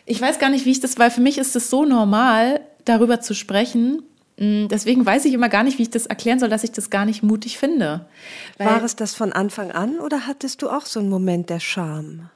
[0.05, 3.21] ich weiß gar nicht, wie ich das, weil für mich ist es so normal, darüber
[3.21, 4.03] zu sprechen.
[4.37, 6.89] Mm, deswegen weiß ich immer gar nicht, wie ich das erklären soll, dass ich das
[6.89, 8.07] gar nicht mutig finde.
[8.57, 11.59] Weil War es das von Anfang an oder hattest du auch so einen Moment der
[11.59, 12.29] Scham?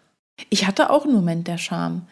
[0.49, 2.07] Ich hatte auch einen Moment der Scham.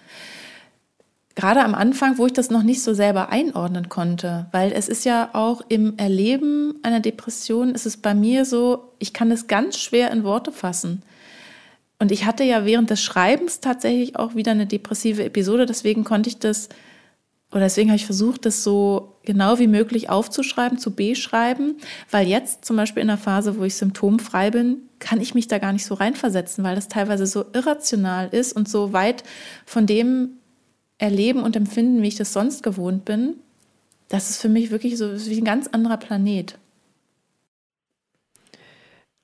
[1.35, 5.03] Gerade am Anfang, wo ich das noch nicht so selber einordnen konnte, weil es ist
[5.03, 9.77] ja auch im Erleben einer Depression, ist es bei mir so, ich kann es ganz
[9.77, 11.03] schwer in Worte fassen.
[11.99, 16.29] Und ich hatte ja während des Schreibens tatsächlich auch wieder eine depressive Episode, deswegen konnte
[16.29, 16.69] ich das,
[17.55, 21.77] oder deswegen habe ich versucht, das so genau wie möglich aufzuschreiben, zu beschreiben,
[22.11, 25.57] weil jetzt zum Beispiel in der Phase, wo ich symptomfrei bin, kann ich mich da
[25.57, 29.23] gar nicht so reinversetzen, weil das teilweise so irrational ist und so weit
[29.65, 30.31] von dem
[30.97, 33.35] erleben und empfinden, wie ich das sonst gewohnt bin.
[34.09, 36.57] Das ist für mich wirklich so wie ein ganz anderer Planet.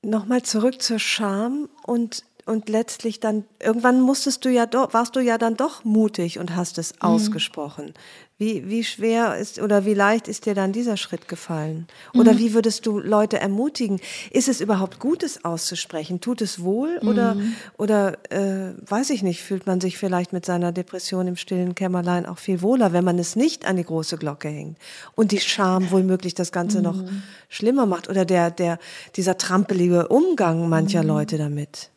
[0.03, 5.19] Nochmal zurück zur Scham und und letztlich dann irgendwann musstest du ja doch warst du
[5.19, 7.01] ja dann doch mutig und hast es mhm.
[7.01, 7.93] ausgesprochen.
[8.41, 11.85] Wie, wie schwer ist oder wie leicht ist dir dann dieser Schritt gefallen?
[12.15, 12.39] Oder mhm.
[12.39, 13.99] wie würdest du Leute ermutigen?
[14.31, 16.21] Ist es überhaupt gut, es auszusprechen?
[16.21, 16.99] Tut es wohl?
[17.03, 17.07] Mhm.
[17.07, 17.37] Oder,
[17.77, 22.25] oder äh, weiß ich nicht, fühlt man sich vielleicht mit seiner Depression im stillen Kämmerlein
[22.25, 24.79] auch viel wohler, wenn man es nicht an die große Glocke hängt?
[25.13, 26.83] Und die Scham womöglich das Ganze mhm.
[26.83, 27.03] noch
[27.47, 28.09] schlimmer macht?
[28.09, 28.79] Oder der, der,
[29.15, 31.09] dieser trampelige Umgang mancher mhm.
[31.09, 31.90] Leute damit?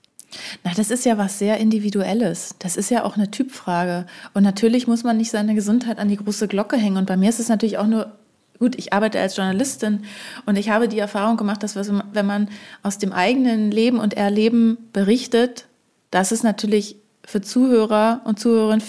[0.63, 2.55] Na, das ist ja was sehr Individuelles.
[2.59, 4.07] Das ist ja auch eine Typfrage.
[4.33, 6.97] Und natürlich muss man nicht seine Gesundheit an die große Glocke hängen.
[6.97, 8.13] Und bei mir ist es natürlich auch nur,
[8.59, 10.05] gut, ich arbeite als Journalistin
[10.47, 12.49] und ich habe die Erfahrung gemacht, dass wenn man
[12.83, 15.67] aus dem eigenen Leben und Erleben berichtet,
[16.11, 18.85] dass es natürlich für Zuhörer und Zuhörerinnen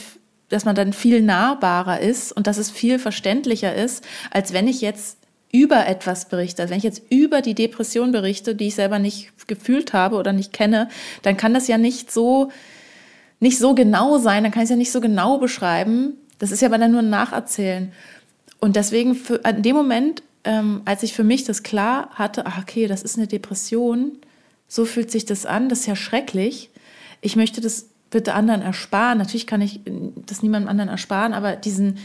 [0.49, 4.81] dass man dann viel nahbarer ist und dass es viel verständlicher ist, als wenn ich
[4.81, 5.17] jetzt
[5.55, 9.31] über etwas berichte, also wenn ich jetzt über die Depression berichte, die ich selber nicht
[9.47, 10.89] gefühlt habe oder nicht kenne,
[11.21, 12.51] dann kann das ja nicht so,
[13.39, 16.13] nicht so genau sein, dann kann ich es ja nicht so genau beschreiben.
[16.39, 17.93] Das ist ja aber dann nur ein Nacherzählen.
[18.59, 22.59] Und deswegen, für, in dem Moment, ähm, als ich für mich das klar hatte, ach
[22.61, 24.17] okay, das ist eine Depression,
[24.67, 26.69] so fühlt sich das an, das ist ja schrecklich.
[27.21, 29.17] Ich möchte das bitte anderen ersparen.
[29.17, 29.79] Natürlich kann ich
[30.25, 31.97] das niemandem anderen ersparen, aber diesen,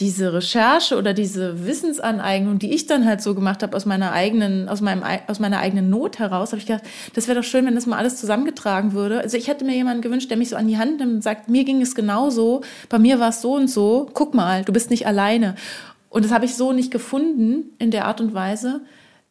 [0.00, 4.68] diese Recherche oder diese Wissensaneignung, die ich dann halt so gemacht habe aus meiner eigenen,
[4.68, 6.82] aus meinem, aus meiner eigenen Not heraus, habe ich gedacht,
[7.14, 9.20] das wäre doch schön, wenn das mal alles zusammengetragen würde.
[9.20, 11.48] Also ich hätte mir jemanden gewünscht, der mich so an die Hand nimmt und sagt,
[11.48, 14.90] mir ging es genauso, bei mir war es so und so, guck mal, du bist
[14.90, 15.54] nicht alleine.
[16.10, 18.80] Und das habe ich so nicht gefunden in der Art und Weise,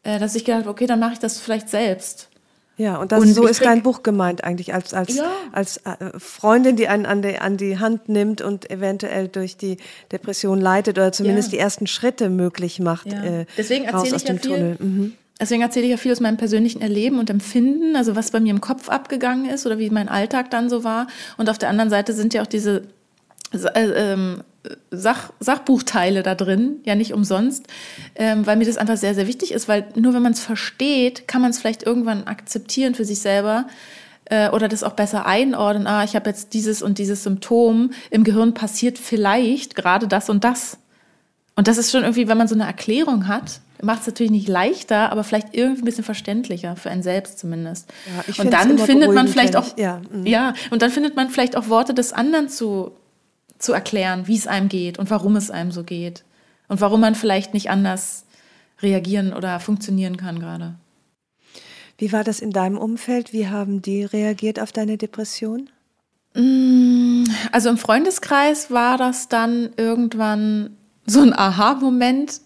[0.02, 2.30] äh, dass ich gedacht habe, okay, dann mache ich das vielleicht selbst.
[2.76, 5.30] Ja, und, das, und so ist dein Buch gemeint eigentlich, als, als, ja.
[5.52, 9.76] als äh, Freundin, die einen an die, an die Hand nimmt und eventuell durch die
[10.10, 11.56] Depression leitet oder zumindest ja.
[11.56, 13.12] die ersten Schritte möglich macht.
[13.12, 13.22] Ja.
[13.22, 14.76] Äh, Deswegen erzähle ich ja viel.
[14.78, 15.12] Mhm.
[15.40, 18.50] Deswegen erzähle ich ja viel aus meinem persönlichen Erleben und Empfinden, also was bei mir
[18.50, 21.08] im Kopf abgegangen ist oder wie mein Alltag dann so war.
[21.36, 22.82] Und auf der anderen Seite sind ja auch diese
[23.52, 24.42] äh, ähm,
[24.90, 27.66] Sach, Sachbuchteile da drin, ja nicht umsonst,
[28.14, 31.28] ähm, weil mir das einfach sehr, sehr wichtig ist, weil nur wenn man es versteht,
[31.28, 33.66] kann man es vielleicht irgendwann akzeptieren für sich selber
[34.26, 35.86] äh, oder das auch besser einordnen.
[35.86, 40.44] Ah, ich habe jetzt dieses und dieses Symptom, im Gehirn passiert vielleicht gerade das und
[40.44, 40.78] das.
[41.56, 44.48] Und das ist schon irgendwie, wenn man so eine Erklärung hat, macht es natürlich nicht
[44.48, 47.92] leichter, aber vielleicht irgendwie ein bisschen verständlicher, für einen selbst zumindest.
[48.26, 50.26] Ja, und dann findet man vielleicht auch, ja, mhm.
[50.26, 52.92] ja, und dann findet man vielleicht auch Worte des anderen zu
[53.64, 56.24] zu erklären, wie es einem geht und warum es einem so geht
[56.68, 58.24] und warum man vielleicht nicht anders
[58.80, 60.74] reagieren oder funktionieren kann gerade.
[61.98, 63.32] Wie war das in deinem Umfeld?
[63.32, 65.70] Wie haben die reagiert auf deine Depression?
[66.34, 72.40] Mm, also im Freundeskreis war das dann irgendwann so ein Aha-Moment,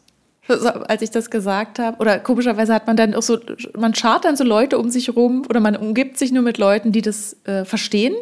[0.49, 1.99] als ich das gesagt habe.
[1.99, 3.39] Oder komischerweise hat man dann auch so,
[3.77, 6.93] man schart dann so Leute um sich rum oder man umgibt sich nur mit Leuten,
[6.93, 8.15] die das äh, verstehen,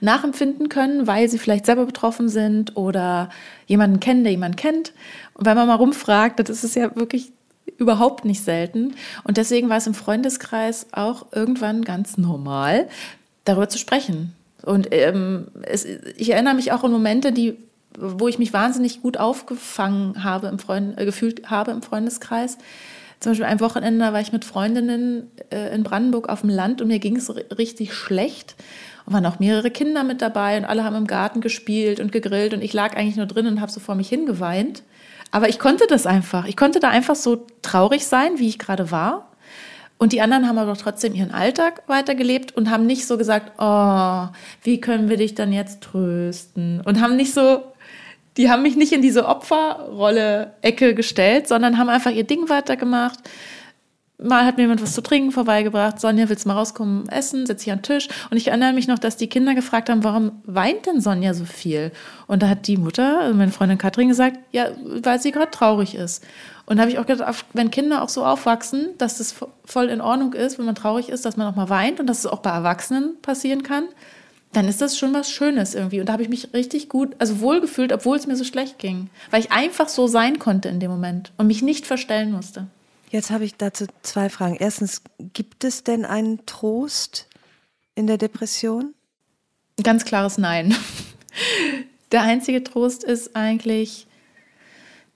[0.00, 3.30] nachempfinden können, weil sie vielleicht selber betroffen sind oder
[3.66, 4.92] jemanden kennen, der jemanden kennt.
[5.34, 7.32] Und wenn man mal rumfragt, das ist es ja wirklich
[7.76, 8.94] überhaupt nicht selten.
[9.24, 12.88] Und deswegen war es im Freundeskreis auch irgendwann ganz normal,
[13.44, 14.32] darüber zu sprechen.
[14.62, 17.56] Und ähm, es, ich erinnere mich auch an Momente, die
[17.98, 22.58] wo ich mich wahnsinnig gut aufgefangen habe im Freund, äh, gefühlt habe im Freundeskreis.
[23.20, 26.88] Zum Beispiel ein Wochenende war ich mit Freundinnen äh, in Brandenburg auf dem Land und
[26.88, 28.54] mir ging es richtig schlecht.
[29.06, 32.54] Und waren auch mehrere Kinder mit dabei und alle haben im Garten gespielt und gegrillt
[32.54, 34.82] und ich lag eigentlich nur drin und habe so vor mich hingeweint.
[35.30, 36.46] Aber ich konnte das einfach.
[36.46, 39.30] Ich konnte da einfach so traurig sein, wie ich gerade war.
[39.96, 44.26] Und die anderen haben aber trotzdem ihren Alltag weitergelebt und haben nicht so gesagt, oh,
[44.62, 46.80] wie können wir dich dann jetzt trösten?
[46.80, 47.62] Und haben nicht so
[48.36, 53.20] die haben mich nicht in diese Opferrolle-Ecke gestellt, sondern haben einfach ihr Ding weitergemacht.
[54.16, 56.00] Mal hat mir jemand was zu trinken vorbeigebracht.
[56.00, 57.46] Sonja, willst du mal rauskommen, essen?
[57.46, 58.08] Sitze ich an den Tisch.
[58.30, 61.44] Und ich erinnere mich noch, dass die Kinder gefragt haben, warum weint denn Sonja so
[61.44, 61.90] viel?
[62.28, 65.96] Und da hat die Mutter, also meine Freundin Katrin, gesagt, ja, weil sie gerade traurig
[65.96, 66.24] ist.
[66.66, 70.00] Und da habe ich auch gedacht, wenn Kinder auch so aufwachsen, dass das voll in
[70.00, 72.38] Ordnung ist, wenn man traurig ist, dass man auch mal weint und dass es auch
[72.38, 73.84] bei Erwachsenen passieren kann,
[74.56, 76.00] dann ist das schon was Schönes irgendwie.
[76.00, 79.10] Und da habe ich mich richtig gut, also wohlgefühlt, obwohl es mir so schlecht ging.
[79.30, 82.66] Weil ich einfach so sein konnte in dem Moment und mich nicht verstellen musste.
[83.10, 84.56] Jetzt habe ich dazu zwei Fragen.
[84.56, 87.28] Erstens, gibt es denn einen Trost
[87.94, 88.94] in der Depression?
[89.82, 90.74] Ganz klares Nein.
[92.12, 94.06] Der einzige Trost ist eigentlich,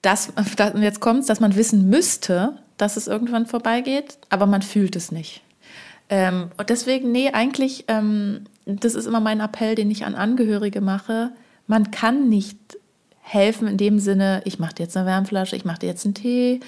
[0.01, 0.33] dass,
[0.75, 5.11] jetzt kommt es, dass man wissen müsste, dass es irgendwann vorbeigeht, aber man fühlt es
[5.11, 5.41] nicht.
[6.09, 8.45] Ähm, und deswegen, nee, eigentlich, ähm,
[8.77, 11.31] das ist immer mein Appell, den ich an Angehörige mache.
[11.67, 12.57] Man kann nicht
[13.21, 16.15] helfen in dem Sinne, ich mache dir jetzt eine Wärmflasche, ich mache dir jetzt einen
[16.15, 16.59] Tee,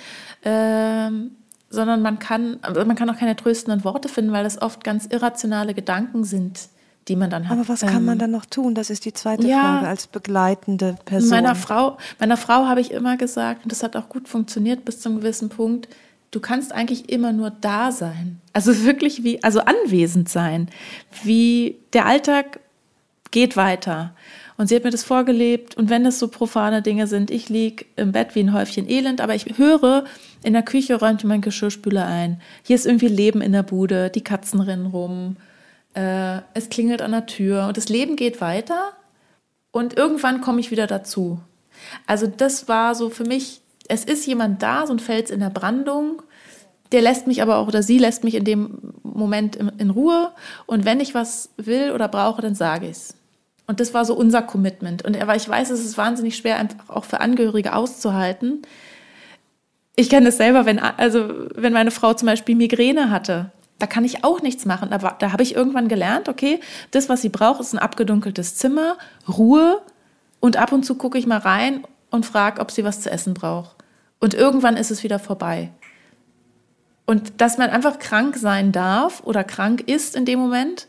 [0.44, 1.32] ähm,
[1.70, 5.08] sondern man kann, also man kann auch keine tröstenden Worte finden, weil das oft ganz
[5.08, 6.70] irrationale Gedanken sind,
[7.08, 7.58] die man dann hat.
[7.58, 8.76] Aber was kann man ähm, dann noch tun?
[8.76, 11.30] Das ist die zweite ja, Frage als begleitende Person.
[11.30, 15.00] Meiner Frau, meiner Frau habe ich immer gesagt, und das hat auch gut funktioniert bis
[15.00, 15.88] zu einem gewissen Punkt,
[16.32, 18.42] du kannst eigentlich immer nur da sein.
[18.54, 20.70] Also wirklich wie, also anwesend sein.
[21.24, 22.60] Wie der Alltag
[23.32, 24.14] geht weiter.
[24.58, 25.76] Und sie hat mir das vorgelebt.
[25.76, 29.22] Und wenn das so profane Dinge sind, ich liege im Bett wie ein Häufchen Elend,
[29.22, 30.06] aber ich höre,
[30.44, 32.42] in der Küche räumt mein Geschirrspüler ein.
[32.64, 35.38] Hier ist irgendwie Leben in der Bude, die Katzen rennen rum,
[35.94, 38.92] äh, es klingelt an der Tür und das Leben geht weiter.
[39.72, 41.40] Und irgendwann komme ich wieder dazu.
[42.06, 43.61] Also das war so für mich,
[43.92, 46.22] es ist jemand da, so ein Fels in der Brandung.
[46.94, 50.32] Der lässt mich aber auch, oder sie lässt mich in dem Moment in, in Ruhe.
[50.66, 53.16] Und wenn ich was will oder brauche, dann sage ich es.
[53.68, 55.04] Und das war so unser Commitment.
[55.04, 58.62] Und ich weiß, es ist wahnsinnig schwer, einfach auch für Angehörige auszuhalten.
[59.98, 63.52] Ich kenne das selber, wenn, also, wenn meine Frau zum Beispiel Migräne hatte.
[63.78, 64.94] Da kann ich auch nichts machen.
[64.94, 68.98] Aber da habe ich irgendwann gelernt, okay, das, was sie braucht, ist ein abgedunkeltes Zimmer,
[69.28, 69.82] Ruhe
[70.40, 73.34] und ab und zu gucke ich mal rein und frage, ob sie was zu essen
[73.34, 73.81] braucht.
[74.22, 75.72] Und irgendwann ist es wieder vorbei.
[77.06, 80.88] Und dass man einfach krank sein darf oder krank ist in dem Moment,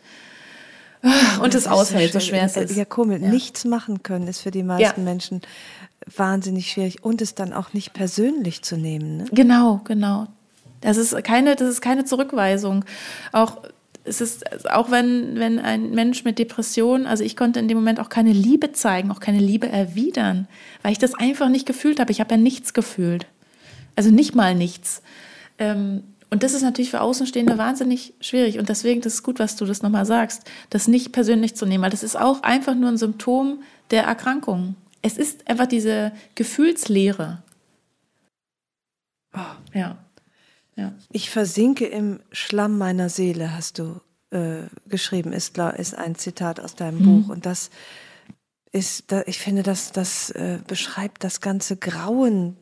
[1.41, 2.77] und es aushält, so schwer es ist.
[2.77, 3.21] Ja, komisch.
[3.21, 3.29] Ja.
[3.29, 5.05] Nichts machen können ist für die meisten ja.
[5.05, 5.41] Menschen
[6.17, 9.19] wahnsinnig schwierig und es dann auch nicht persönlich zu nehmen.
[9.19, 9.25] Ne?
[9.33, 10.29] Genau, genau.
[10.81, 12.85] Das ist keine, das ist keine Zurückweisung.
[13.33, 13.59] Auch
[14.05, 18.01] es ist auch wenn wenn ein Mensch mit Depression, also ich konnte in dem Moment
[18.01, 20.49] auch keine Liebe zeigen, auch keine Liebe erwidern,
[20.83, 22.11] weil ich das einfach nicht gefühlt habe.
[22.11, 23.27] Ich habe ja nichts gefühlt,
[23.97, 25.03] also nicht mal nichts.
[25.59, 28.59] Ähm, und das ist natürlich für Außenstehende wahnsinnig schwierig.
[28.59, 31.85] Und deswegen, das ist gut, was du das nochmal sagst, das nicht persönlich zu nehmen,
[31.85, 34.75] weil das ist auch einfach nur ein Symptom der Erkrankung.
[35.03, 37.43] Es ist einfach diese Gefühlslehre.
[39.35, 39.41] Oh,
[39.75, 39.99] ja.
[40.77, 40.93] Ja.
[41.11, 46.75] Ich versinke im Schlamm meiner Seele, hast du äh, geschrieben, ist, ist ein Zitat aus
[46.75, 47.05] deinem mhm.
[47.05, 47.29] Buch.
[47.33, 47.71] Und das
[48.71, 52.57] ist, ich finde, das, das äh, beschreibt das ganze Grauen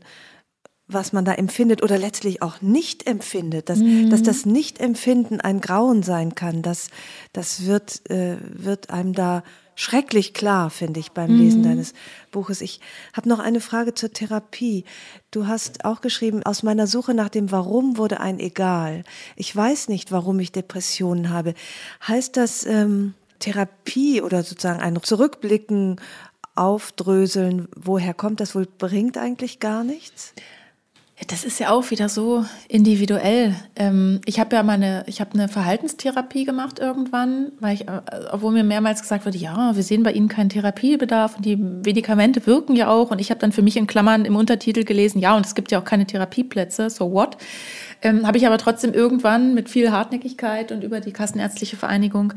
[0.92, 4.10] was man da empfindet oder letztlich auch nicht empfindet, dass, mhm.
[4.10, 6.88] dass das Nicht-Empfinden ein Grauen sein kann, das,
[7.32, 9.42] das wird, äh, wird einem da
[9.80, 11.64] schrecklich klar, finde ich, beim Lesen mhm.
[11.64, 11.94] deines
[12.30, 12.60] Buches.
[12.60, 12.80] Ich
[13.14, 14.84] habe noch eine Frage zur Therapie.
[15.30, 19.04] Du hast auch geschrieben, aus meiner Suche nach dem Warum wurde ein Egal.
[19.36, 21.54] Ich weiß nicht, warum ich Depressionen habe.
[22.06, 25.98] Heißt das ähm, Therapie oder sozusagen ein Zurückblicken,
[26.54, 30.34] Aufdröseln, woher kommt das wohl, bringt eigentlich gar nichts?
[31.26, 33.54] Das ist ja auch wieder so individuell.
[33.76, 38.00] Ähm, ich habe ja meine, ich habe eine Verhaltenstherapie gemacht irgendwann, weil ich, äh,
[38.32, 42.46] obwohl mir mehrmals gesagt wurde, ja, wir sehen bei Ihnen keinen Therapiebedarf und die Medikamente
[42.46, 43.10] wirken ja auch.
[43.10, 45.70] Und ich habe dann für mich in Klammern im Untertitel gelesen, ja, und es gibt
[45.70, 47.36] ja auch keine Therapieplätze, so what?
[48.00, 52.32] Ähm, habe ich aber trotzdem irgendwann mit viel Hartnäckigkeit und über die Kassenärztliche Vereinigung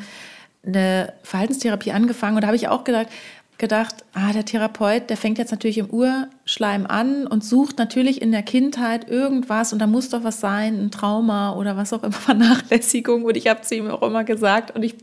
[0.65, 2.35] eine Verhaltenstherapie angefangen.
[2.35, 3.07] Und da habe ich auch gedacht,
[3.57, 5.89] gedacht, ah, der Therapeut, der fängt jetzt natürlich im
[6.53, 10.79] Urschleim an und sucht natürlich in der Kindheit irgendwas und da muss doch was sein,
[10.79, 13.23] ein Trauma oder was auch immer, Vernachlässigung.
[13.25, 14.95] Und ich habe zu ihm auch immer gesagt und ich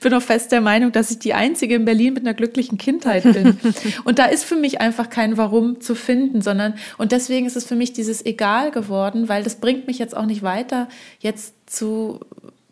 [0.00, 3.24] bin auch fest der Meinung, dass ich die Einzige in Berlin mit einer glücklichen Kindheit
[3.24, 3.58] bin.
[4.04, 7.64] und da ist für mich einfach kein Warum zu finden, sondern, und deswegen ist es
[7.64, 10.88] für mich dieses Egal geworden, weil das bringt mich jetzt auch nicht weiter,
[11.18, 12.20] jetzt zu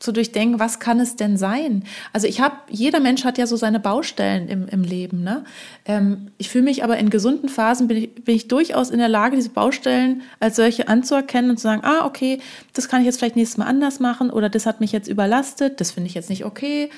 [0.01, 1.85] zu durchdenken, was kann es denn sein?
[2.13, 5.23] Also ich habe, jeder Mensch hat ja so seine Baustellen im, im Leben.
[5.23, 5.45] Ne?
[5.85, 9.09] Ähm, ich fühle mich aber in gesunden Phasen, bin ich, bin ich durchaus in der
[9.09, 12.41] Lage, diese Baustellen als solche anzuerkennen und zu sagen, ah, okay,
[12.73, 15.81] das kann ich jetzt vielleicht nächstes Mal anders machen oder das hat mich jetzt überlastet,
[15.81, 16.89] das finde ich jetzt nicht okay.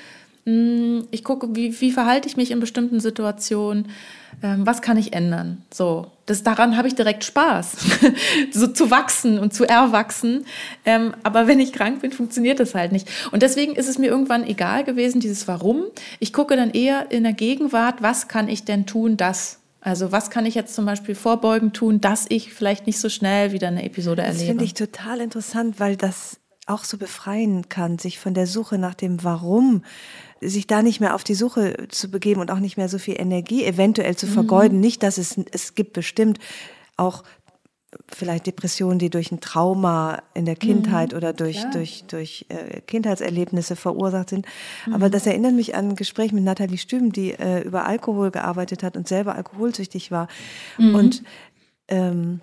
[0.45, 3.89] Hm, ich gucke, wie, wie verhalte ich mich in bestimmten Situationen
[4.41, 5.63] ähm, was kann ich ändern?
[5.73, 7.75] So, das, daran habe ich direkt Spaß,
[8.51, 10.45] so zu wachsen und zu erwachsen.
[10.85, 13.09] Ähm, aber wenn ich krank bin, funktioniert das halt nicht.
[13.31, 15.83] Und deswegen ist es mir irgendwann egal gewesen, dieses Warum.
[16.19, 20.29] Ich gucke dann eher in der Gegenwart, was kann ich denn tun, das also was
[20.29, 23.83] kann ich jetzt zum Beispiel vorbeugend tun, dass ich vielleicht nicht so schnell wieder eine
[23.83, 24.39] Episode erlebe?
[24.39, 28.77] Das finde ich total interessant, weil das auch so befreien kann, sich von der Suche
[28.77, 29.83] nach dem Warum
[30.45, 33.19] sich da nicht mehr auf die Suche zu begeben und auch nicht mehr so viel
[33.19, 34.77] Energie eventuell zu vergeuden.
[34.77, 34.81] Mhm.
[34.81, 36.39] Nicht, dass es, es gibt bestimmt
[36.97, 37.23] auch
[38.09, 42.81] vielleicht Depressionen, die durch ein Trauma in der Kindheit mhm, oder durch, durch, durch äh,
[42.81, 44.45] Kindheitserlebnisse verursacht sind.
[44.85, 44.93] Mhm.
[44.93, 48.83] Aber das erinnert mich an ein Gespräch mit Nathalie Stüben, die äh, über Alkohol gearbeitet
[48.83, 50.27] hat und selber alkoholsüchtig war.
[50.77, 50.95] Mhm.
[50.95, 51.23] Und
[51.87, 52.41] ähm,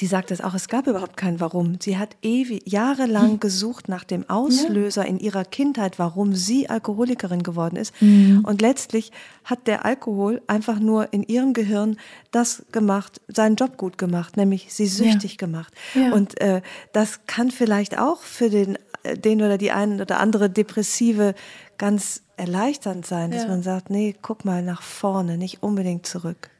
[0.00, 1.78] die sagt es auch, es gab überhaupt kein Warum.
[1.80, 3.40] Sie hat ewig, jahrelang hm.
[3.40, 5.08] gesucht nach dem Auslöser ja.
[5.08, 7.94] in ihrer Kindheit, warum sie Alkoholikerin geworden ist.
[8.00, 8.44] Mhm.
[8.44, 9.12] Und letztlich
[9.44, 11.98] hat der Alkohol einfach nur in ihrem Gehirn
[12.30, 15.36] das gemacht, seinen Job gut gemacht, nämlich sie süchtig ja.
[15.38, 15.72] gemacht.
[15.94, 16.12] Ja.
[16.12, 16.62] Und äh,
[16.92, 21.34] das kann vielleicht auch für den, äh, den oder die einen oder andere Depressive
[21.78, 26.50] ganz erleichternd sein, dass man sagt, nee, guck mal nach vorne, nicht unbedingt zurück.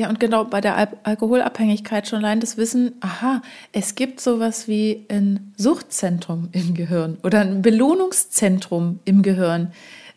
[0.00, 3.42] Ja, und genau bei der Al Alkoholabhängigkeit schon allein das Wissen, aha,
[3.72, 9.72] es gibt sowas wie ein Suchtzentrum im Gehirn oder ein Belohnungszentrum im Gehirn.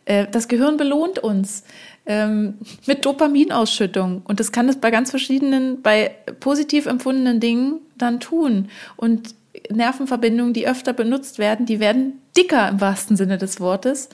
[0.05, 1.65] Äh, das Gehirn belohnt uns
[2.05, 8.21] ähm, mit Dopaminausschüttung und das kann es bei ganz verschiedenen, bei positiv empfundenen Dingen dann
[8.21, 8.69] tun.
[8.95, 9.35] Und
[9.69, 14.07] Nervenverbindungen, die öfter benutzt werden, die werden dicker im wahrsten Sinne des Wortes.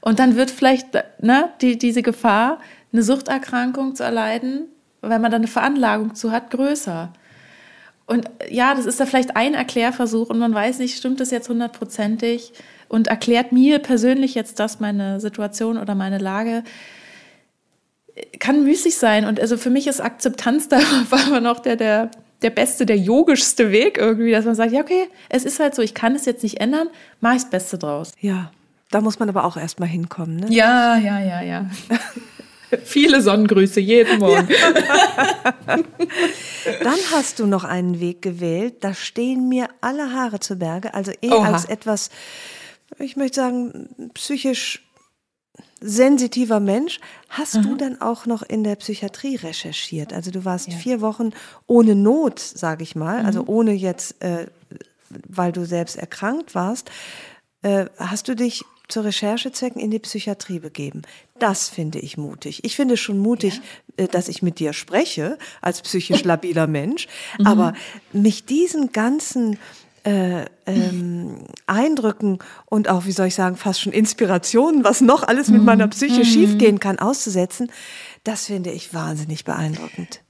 [0.00, 2.60] Und dann wird vielleicht ne, die, diese Gefahr,
[2.92, 4.68] eine Suchterkrankung zu erleiden,
[5.02, 7.12] wenn man da eine Veranlagung zu hat, größer.
[8.06, 11.48] Und ja, das ist da vielleicht ein Erklärversuch und man weiß nicht, stimmt das jetzt
[11.48, 12.52] hundertprozentig
[12.88, 16.62] und erklärt mir persönlich jetzt das meine Situation oder meine Lage.
[18.38, 20.78] Kann müßig sein und also für mich ist Akzeptanz da
[21.10, 22.10] war noch der, der,
[22.42, 25.82] der beste, der yogischste Weg irgendwie, dass man sagt, ja, okay, es ist halt so,
[25.82, 26.88] ich kann es jetzt nicht ändern,
[27.20, 28.12] mache ich das Beste draus.
[28.20, 28.52] Ja,
[28.92, 30.46] da muss man aber auch erstmal hinkommen, ne?
[30.48, 31.70] Ja, ja, ja, ja.
[32.84, 34.48] Viele Sonnengrüße jeden Morgen.
[34.48, 35.76] Ja.
[36.82, 41.12] Dann hast du noch einen Weg gewählt, da stehen mir alle Haare zu Berge, also
[41.22, 41.52] eh Oha.
[41.52, 42.10] als etwas,
[42.98, 44.82] ich möchte sagen, psychisch
[45.80, 47.62] sensitiver Mensch, hast mhm.
[47.62, 50.12] du dann auch noch in der Psychiatrie recherchiert?
[50.12, 50.76] Also du warst ja.
[50.76, 51.30] vier Wochen
[51.66, 53.26] ohne Not, sage ich mal, also mhm.
[53.26, 54.46] also ohne jetzt, äh,
[55.10, 56.90] weil du selbst erkrankt warst.
[57.62, 61.02] Äh, hast du dich zu Recherchezwecken in die Psychiatrie begeben.
[61.38, 62.64] Das finde ich mutig.
[62.64, 63.60] Ich finde schon mutig,
[63.98, 64.04] ja.
[64.04, 67.08] Äh, dass ich mit dir spreche, als psychisch labiler Mensch,
[67.38, 67.46] mhm.
[67.46, 67.74] aber
[68.12, 69.58] mich diesen ganzen
[70.04, 75.48] äh, ähm, Eindrücken und auch, wie soll ich sagen, fast schon Inspirationen, was noch alles
[75.48, 76.24] mit meiner Psyche mhm.
[76.24, 77.72] schiefgehen kann, auszusetzen,
[78.22, 80.20] das finde ich wahnsinnig beeindruckend.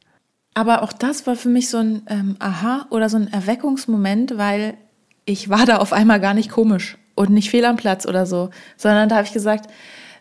[0.55, 4.79] Aber auch das war für mich so ein ähm, Aha oder so ein Erweckungsmoment, weil
[5.27, 8.51] ich war da auf einmal gar nicht komisch und nicht fehl am Platz oder so,
[8.77, 9.69] sondern da habe ich gesagt,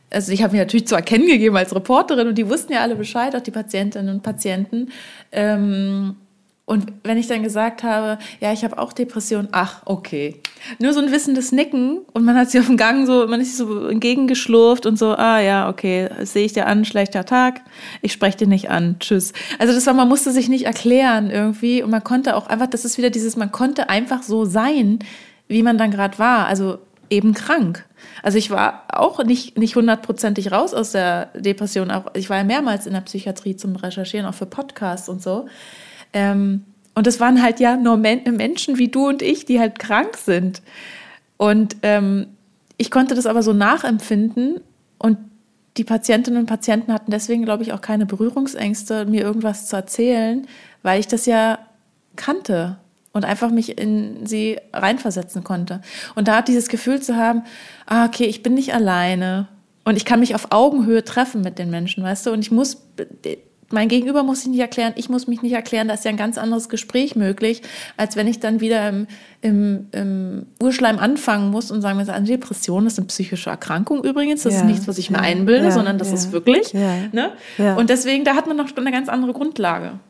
[0.10, 2.96] also ich habe mir natürlich zu erkennen gegeben als Reporterin und die wussten ja alle
[2.96, 4.92] Bescheid, auch die Patientinnen und Patienten.
[5.32, 6.16] Ähm,
[6.68, 10.42] und wenn ich dann gesagt habe, ja, ich habe auch Depression, ach, okay.
[10.80, 13.56] Nur so ein wissendes Nicken und man hat sie auf dem Gang so, man ist
[13.56, 17.62] so entgegengeschlurft und so, ah ja, okay, sehe ich dir an, schlechter Tag,
[18.02, 19.32] ich spreche dir nicht an, tschüss.
[19.60, 22.84] Also das war, man musste sich nicht erklären irgendwie und man konnte auch einfach, das
[22.84, 25.00] ist wieder dieses, man konnte einfach so sein,
[25.48, 26.48] wie man dann gerade war.
[26.48, 26.80] Also
[27.10, 27.86] eben krank.
[28.24, 31.92] Also ich war auch nicht, nicht hundertprozentig raus aus der Depression.
[31.92, 35.48] Auch, ich war ja mehrmals in der Psychiatrie zum Recherchieren, auch für Podcasts und so.
[36.14, 36.64] Ähm,
[36.96, 40.18] und es waren halt ja nur Men Menschen wie du und ich, die halt krank
[40.18, 40.62] sind.
[41.38, 42.28] Und ähm,
[42.78, 44.62] ich konnte das aber so nachempfinden
[44.98, 45.18] und
[45.78, 50.48] die Patientinnen und Patienten hatten deswegen, glaube ich, auch keine Berührungsängste, mir irgendwas zu erzählen,
[50.84, 51.60] weil ich das ja
[52.16, 52.78] kannte
[53.16, 55.82] und einfach mich in sie reinversetzen konnte.
[56.16, 57.44] Und da dieses Gefühl zu haben,
[57.86, 59.48] ah, okay, ich bin nicht alleine
[59.86, 62.82] und ich kann mich auf Augenhöhe treffen mit den Menschen, weißt du, und ich muss,
[63.72, 66.18] mein Gegenüber muss sich nicht erklären, ich muss mich nicht erklären, da ist ja ein
[66.18, 67.62] ganz anderes Gespräch möglich,
[67.96, 69.08] als wenn ich dann wieder im,
[69.40, 74.56] im, im Urschleim anfangen muss und sagen, eine Depression ist eine psychische Erkrankung übrigens, das
[74.56, 76.74] ja, ist nichts, was ich mir einbilde, ja, sondern das ja, ist wirklich.
[77.14, 77.32] Ne?
[77.78, 80.02] Und deswegen, da hat man noch eine ganz andere Grundlage.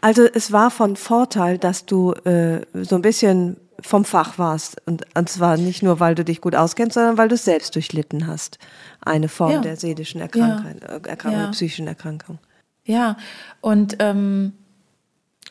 [0.00, 4.76] Also es war von Vorteil, dass du äh, so ein bisschen vom Fach warst.
[4.86, 7.74] Und, und zwar nicht nur, weil du dich gut auskennst, sondern weil du es selbst
[7.74, 8.58] durchlitten hast.
[9.00, 9.60] Eine Form ja.
[9.60, 10.88] der seelischen Erkrankung, ja.
[10.88, 11.50] Äh, Erkrankung ja.
[11.50, 12.38] psychischen Erkrankung.
[12.84, 13.16] Ja,
[13.60, 14.52] und, ähm,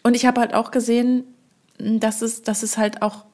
[0.03, 1.25] und ich habe halt auch gesehen,
[1.77, 3.25] dass es, dass es halt auch,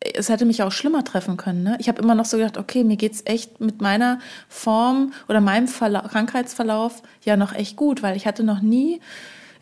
[0.00, 1.62] es hätte mich auch schlimmer treffen können.
[1.62, 1.76] Ne?
[1.80, 4.18] Ich habe immer noch so gedacht, okay, mir geht es echt mit meiner
[4.48, 9.00] Form oder meinem Verla Krankheitsverlauf ja noch echt gut, weil ich hatte noch nie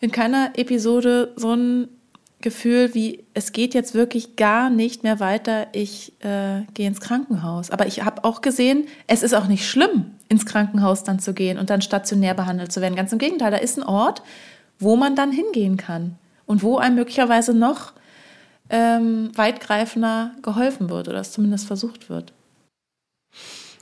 [0.05, 1.89] in keiner Episode so ein
[2.39, 7.71] Gefühl wie, es geht jetzt wirklich gar nicht mehr weiter, ich äh, gehe ins Krankenhaus.
[7.71, 11.57] Aber ich habe auch gesehen, es ist auch nicht schlimm, ins Krankenhaus dann zu gehen
[11.57, 12.95] und dann stationär behandelt zu werden.
[12.95, 14.21] Ganz im Gegenteil, da ist ein Ort,
[14.77, 17.93] wo man dann hingehen kann und wo einem möglicherweise noch
[18.69, 22.31] ähm, weitgreifender geholfen wird oder es zumindest versucht wird.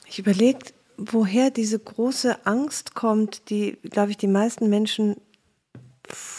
[0.08, 5.18] Ich überlege, woher diese große Angst kommt, die, glaube ich, die meisten Menschen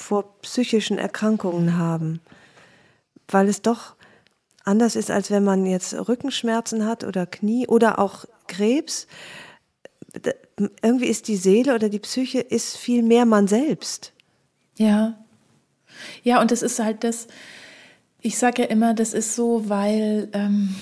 [0.05, 2.21] vor psychischen Erkrankungen haben.
[3.29, 3.97] weil es doch
[4.65, 9.07] anders ist, als wenn man jetzt Rückenschmerzen hat oder Knie oder auch Krebs.
[10.83, 14.13] Irgendwie ist die Seele oder die Psyche ist viel mehr man selbst.
[14.77, 15.15] Ja.
[16.23, 17.29] Ja, und das ist halt das,
[18.21, 20.75] ich sage ja immer, das ist so, weil, ähm,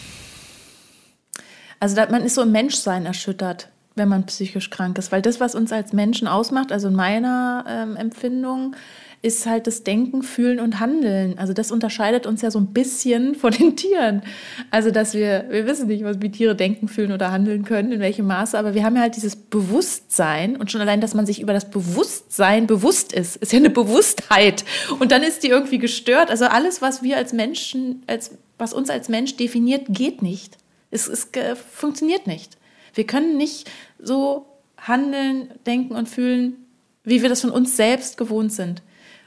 [1.78, 5.54] also man ist so im Menschsein erschüttert, wenn man psychisch krank ist, weil das, was
[5.54, 8.74] uns als Menschen ausmacht, also in meiner ähm, Empfindung,
[9.22, 11.38] ist halt das Denken, Fühlen und Handeln.
[11.38, 14.22] Also das unterscheidet uns ja so ein bisschen von den Tieren.
[14.70, 18.00] Also dass wir, wir wissen nicht, was wie Tiere denken, fühlen oder handeln können, in
[18.00, 21.40] welchem Maße, aber wir haben ja halt dieses Bewusstsein und schon allein, dass man sich
[21.40, 24.64] über das Bewusstsein bewusst ist, ist ja eine Bewusstheit
[24.98, 26.30] und dann ist die irgendwie gestört.
[26.30, 30.58] Also alles, was wir als Menschen, als, was uns als Mensch definiert, geht nicht.
[30.90, 31.28] Es, es
[31.70, 32.58] funktioniert nicht.
[32.94, 34.46] Wir können nicht so
[34.76, 36.56] handeln, denken und fühlen,
[37.04, 38.82] wie wir das von uns selbst gewohnt sind.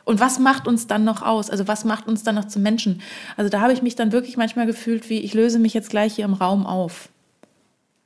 [0.06, 1.50] Und was macht uns dann noch aus?
[1.50, 3.02] Also was macht uns dann noch zum Menschen?
[3.36, 6.16] Also da habe ich mich dann wirklich manchmal gefühlt, wie ich löse mich jetzt gleich
[6.16, 7.10] hier im Raum auf.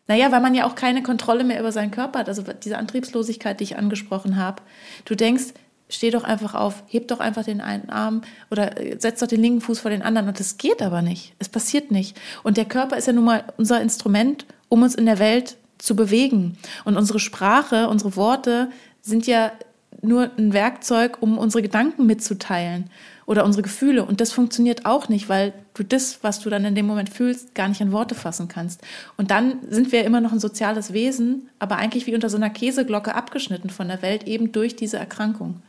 [0.08, 2.30] Naja, weil man ja auch keine Kontrolle mehr über seinen Körper hat.
[2.30, 4.64] Also diese Antriebslosigkeit, die ich angesprochen habe.
[5.06, 5.54] Du denkst,
[5.90, 9.42] steh doch einfach auf, heb doch einfach den einen Arm oder äh, setz doch den
[9.42, 10.28] linken Fuß vor den anderen.
[10.28, 11.34] Und das geht aber nicht.
[11.38, 12.18] Es passiert nicht.
[12.44, 15.96] Und der Körper ist ja nun mal unser Instrument, um uns in der Welt zu
[15.96, 16.58] bewegen.
[16.86, 18.70] Und unsere Sprache, unsere Worte
[19.02, 19.52] sind ja
[20.02, 22.90] nur ein Werkzeug, um unsere Gedanken mitzuteilen
[23.26, 24.06] oder unsere Gefühle.
[24.06, 27.54] Und das funktioniert auch nicht, weil du das, was du dann in dem Moment fühlst,
[27.56, 28.82] gar nicht in Worte fassen kannst.
[29.18, 32.50] Und dann sind wir immer noch ein soziales Wesen, aber eigentlich wie unter so einer
[32.50, 35.62] Käseglocke abgeschnitten von der Welt, eben durch diese Erkrankung.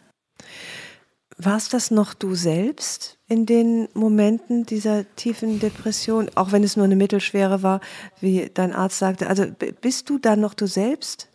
[1.43, 6.85] Warst das noch du selbst in den Momenten dieser tiefen Depression, auch wenn es nur
[6.85, 7.81] eine mittelschwere war,
[8.21, 9.27] wie dein Arzt sagte?
[9.27, 9.47] Also
[9.81, 11.30] bist du dann noch du selbst?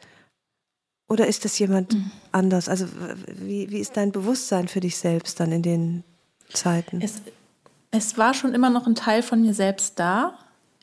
[1.08, 2.12] Oder ist das jemand mhm.
[2.32, 2.68] anders?
[2.68, 2.88] Also
[3.28, 6.04] wie, wie ist dein Bewusstsein für dich selbst dann in den
[6.52, 7.00] Zeiten?
[7.02, 7.22] Es,
[7.92, 10.38] es war schon immer noch ein Teil von mir selbst da.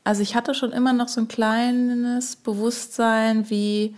[0.04, 3.96] Also ich hatte schon immer noch so ein kleines Bewusstsein, wie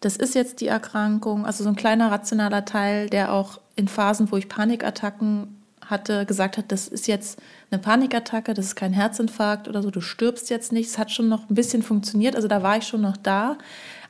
[0.00, 1.44] das ist jetzt die Erkrankung.
[1.46, 6.56] Also so ein kleiner rationaler Teil, der auch in Phasen, wo ich Panikattacken hatte, gesagt
[6.56, 7.38] hat, das ist jetzt
[7.70, 10.88] eine Panikattacke, das ist kein Herzinfarkt oder so, du stirbst jetzt nicht.
[10.88, 13.58] Es hat schon noch ein bisschen funktioniert, also da war ich schon noch da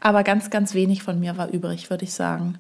[0.01, 2.59] aber ganz, ganz wenig von mir war übrig, würde ich sagen.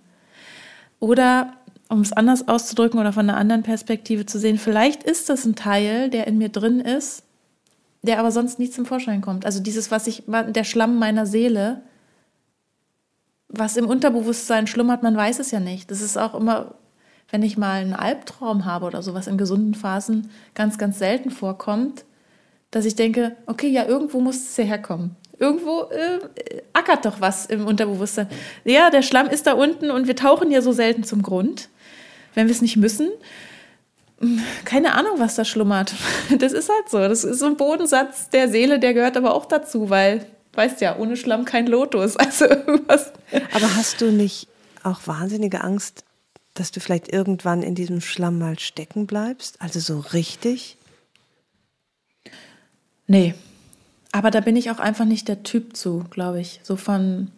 [0.99, 1.55] Oder
[1.88, 5.57] um es anders auszudrücken oder von einer anderen Perspektive zu sehen, vielleicht ist das ein
[5.57, 7.24] Teil, der in mir drin ist,
[8.03, 9.45] der aber sonst nie zum Vorschein kommt.
[9.45, 11.82] Also dieses, was ich, der Schlamm meiner Seele,
[13.49, 15.91] was im Unterbewusstsein schlummert, man weiß es ja nicht.
[15.91, 16.74] Das ist auch immer,
[17.30, 21.30] wenn ich mal einen Albtraum habe oder so, was in gesunden Phasen ganz, ganz selten
[21.30, 22.05] vorkommt,
[22.70, 26.18] dass ich denke, okay, ja, irgendwo muss es ja herkommen irgendwo äh,
[26.74, 28.28] ackert doch was im Unterbewusstsein.
[28.64, 31.70] Ja, der Schlamm ist da unten und wir tauchen ja so selten zum Grund,
[32.34, 33.09] wenn wir es nicht müssen.
[34.66, 35.95] Keine Ahnung, was da schlummert.
[36.38, 36.99] Das ist halt so.
[36.99, 40.97] Das ist so ein Bodensatz der Seele, der gehört aber auch dazu, weil, weißt ja,
[40.99, 42.16] ohne Schlamm kein Lotus.
[42.18, 43.12] Also irgendwas.
[43.55, 44.47] Aber hast du nicht
[44.82, 46.05] auch wahnsinnige Angst,
[46.53, 49.57] dass du vielleicht irgendwann in diesem Schlamm mal stecken bleibst?
[49.61, 50.76] Also so richtig?
[53.07, 53.34] Nee,
[54.13, 57.31] aber da bin ich auch einfach nicht der Typ zu, glaube ich, so von,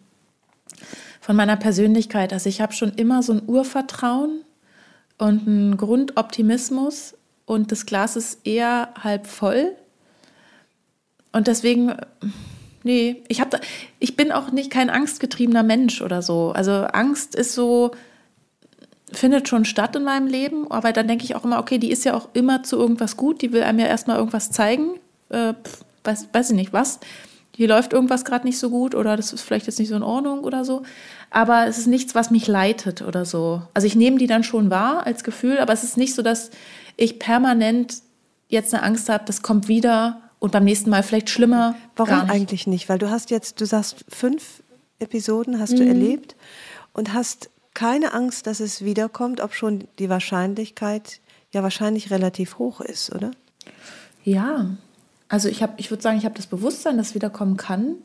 [1.21, 2.33] von meiner Persönlichkeit.
[2.33, 4.41] Also ich habe schon immer so ein Urvertrauen
[5.17, 7.15] und einen Grundoptimismus
[7.45, 9.75] und das Glas ist eher halb voll.
[11.31, 11.95] Und deswegen,
[12.83, 13.59] nee, ich, hab
[13.99, 16.51] ich bin auch nicht kein angstgetriebener Mensch oder so.
[16.51, 17.91] Also Angst ist so,
[19.11, 22.03] findet schon statt in meinem Leben, aber dann denke ich auch immer, okay, die ist
[22.03, 24.95] ja auch immer zu irgendwas gut, die will einem ja erstmal irgendwas zeigen.
[25.29, 26.99] Äh, pff, weiß, weiß ich nicht was.
[27.55, 30.03] Hier läuft irgendwas gerade nicht so gut oder das ist vielleicht jetzt nicht so in
[30.03, 30.83] Ordnung oder so.
[31.29, 33.61] Aber es ist nichts, was mich leitet oder so.
[33.73, 36.49] Also ich nehme die dann schon wahr als Gefühl, aber es ist nicht so, dass
[36.97, 38.01] ich permanent
[38.47, 41.75] jetzt eine Angst habe, das kommt wieder und beim nächsten Mal vielleicht schlimmer.
[41.95, 42.31] Warum nicht.
[42.31, 42.89] eigentlich nicht?
[42.89, 44.63] Weil du hast jetzt, du sagst, fünf
[44.99, 45.77] Episoden hast mhm.
[45.77, 46.35] du erlebt
[46.93, 51.19] und hast keine Angst, dass es wiederkommt, ob schon die Wahrscheinlichkeit
[51.51, 53.31] ja wahrscheinlich relativ hoch ist, oder?
[54.23, 54.71] Ja,
[55.33, 57.95] also ich ich würde sagen, ich habe das Bewusstsein, dass es wiederkommen kann.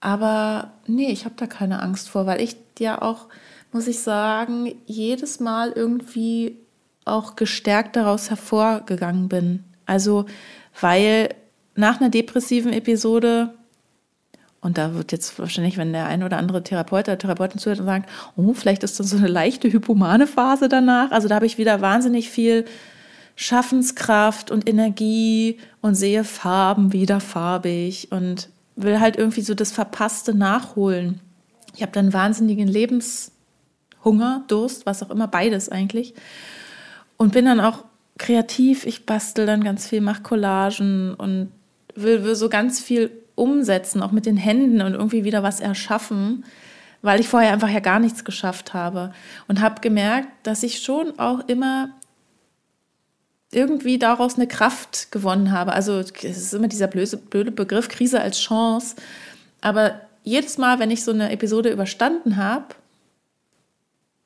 [0.00, 3.28] Aber nee, ich habe da keine Angst vor, weil ich ja auch,
[3.70, 6.56] muss ich sagen, jedes Mal irgendwie
[7.04, 9.62] auch gestärkt daraus hervorgegangen bin.
[9.86, 10.26] Also,
[10.80, 11.28] weil
[11.76, 13.54] nach einer depressiven Episode,
[14.60, 17.86] und da wird jetzt wahrscheinlich, wenn der ein oder andere Therapeut oder Therapeutin zuhört und
[17.86, 21.12] sagt, oh, vielleicht ist das so eine leichte hypomane Phase danach.
[21.12, 22.64] Also da habe ich wieder wahnsinnig viel
[23.40, 30.34] Schaffenskraft und Energie und sehe Farben wieder farbig und will halt irgendwie so das Verpasste
[30.34, 31.20] nachholen.
[31.76, 36.14] Ich habe dann wahnsinnigen Lebenshunger, Durst, was auch immer, beides eigentlich.
[37.16, 37.84] Und bin dann auch
[38.18, 41.52] kreativ, ich bastel dann ganz viel, mache Collagen und
[41.94, 46.44] will, will so ganz viel umsetzen, auch mit den Händen und irgendwie wieder was erschaffen,
[47.02, 49.12] weil ich vorher einfach ja gar nichts geschafft habe.
[49.46, 51.90] Und habe gemerkt, dass ich schon auch immer
[53.50, 55.72] irgendwie daraus eine Kraft gewonnen habe.
[55.72, 58.96] Also es ist immer dieser blöde, blöde Begriff Krise als Chance.
[59.60, 62.66] Aber jedes Mal, wenn ich so eine Episode überstanden habe,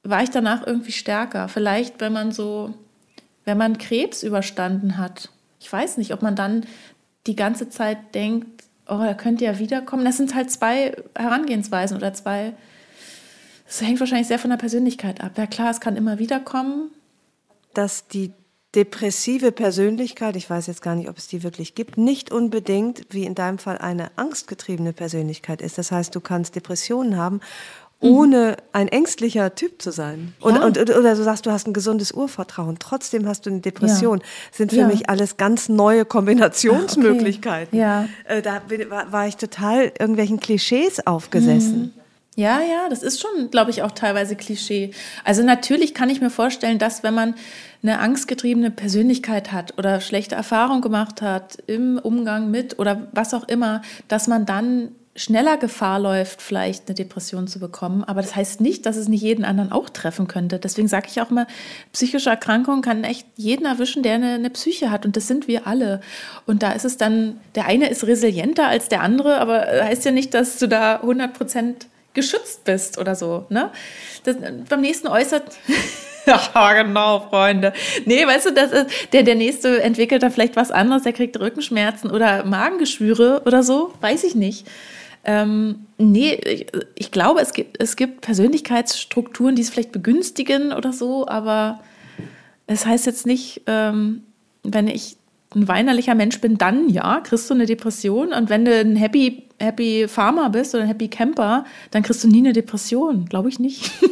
[0.03, 1.49] war ich danach irgendwie stärker.
[1.49, 2.75] Vielleicht, wenn man so,
[3.45, 5.29] wenn man Krebs überstanden hat.
[5.61, 6.67] Ich weiß nicht, ob man dann
[7.29, 10.05] die ganze Zeit denkt, oh, er könnte ja wiederkommen.
[10.05, 12.55] Das sind halt zwei Herangehensweisen oder zwei.
[13.67, 15.39] Das hängt wahrscheinlich sehr von der Persönlichkeit ab.
[15.39, 16.91] Ja klar, es kann immer wiederkommen.
[17.75, 18.33] Dass die
[18.75, 23.25] depressive Persönlichkeit, ich weiß jetzt gar nicht, ob es die wirklich gibt, nicht unbedingt, wie
[23.25, 25.77] in deinem Fall, eine angstgetriebene Persönlichkeit ist.
[25.77, 27.41] Das heißt, du kannst Depressionen haben,
[28.01, 28.09] mhm.
[28.09, 30.35] ohne ein ängstlicher Typ zu sein.
[30.41, 30.65] Und, ja.
[30.65, 34.21] und, oder du sagst, du hast ein gesundes Urvertrauen, trotzdem hast du eine Depression.
[34.21, 34.25] Ja.
[34.53, 34.87] Sind für ja.
[34.87, 37.79] mich alles ganz neue Kombinationsmöglichkeiten.
[37.79, 38.39] Ah, okay.
[38.39, 41.93] Äh, da war, war, ich total irgendwelchen Klischees aufgesessen.
[41.95, 42.02] Mhm.
[42.35, 44.93] Ja, ja, das ist schon, glaube ich, auch teilweise Klischee.
[45.23, 47.35] Also natürlich kann ich mir vorstellen, dass wenn man
[47.83, 53.47] eine angstgetriebene Persönlichkeit hat oder schlechte Erfahrungen gemacht hat im Umgang mit oder was auch
[53.49, 58.03] immer, dass man dann schneller Gefahr läuft, vielleicht eine Depression zu bekommen.
[58.03, 60.59] Aber das heißt nicht, dass es nicht jeden anderen auch treffen könnte.
[60.59, 61.47] Deswegen sage ich auch immer,
[61.93, 65.05] psychische Erkrankungen kann echt jeden erwischen, der eine, eine, Psyche hat.
[65.05, 66.01] Und das sind wir alle.
[66.47, 70.13] Und da ist es dann, der eine ist resilienter als der andere, aber heißt ja
[70.13, 73.47] nicht, dass du da 100 Prozent geschützt bist oder so.
[73.49, 73.71] Ne?
[74.25, 74.37] Das,
[74.69, 75.45] beim nächsten äußert.
[76.27, 77.73] ja, genau, Freunde.
[78.05, 81.39] Nee, weißt du, das ist, der, der nächste entwickelt da vielleicht was anderes, der kriegt
[81.39, 84.67] Rückenschmerzen oder Magengeschwüre oder so, weiß ich nicht.
[85.25, 90.93] Ähm, nee, ich, ich, glaube, es gibt, es gibt Persönlichkeitsstrukturen, die es vielleicht begünstigen oder
[90.93, 91.81] so, aber
[92.67, 94.23] es heißt jetzt nicht, ähm,
[94.65, 95.17] wenn ich
[95.55, 98.33] ein weinerlicher Mensch bin, dann ja, kriegst du eine Depression.
[98.33, 102.29] Und wenn du ein Happy, Happy Farmer bist oder ein Happy Camper, dann kriegst du
[102.29, 103.27] nie eine Depression.
[103.27, 103.91] Glaube ich nicht.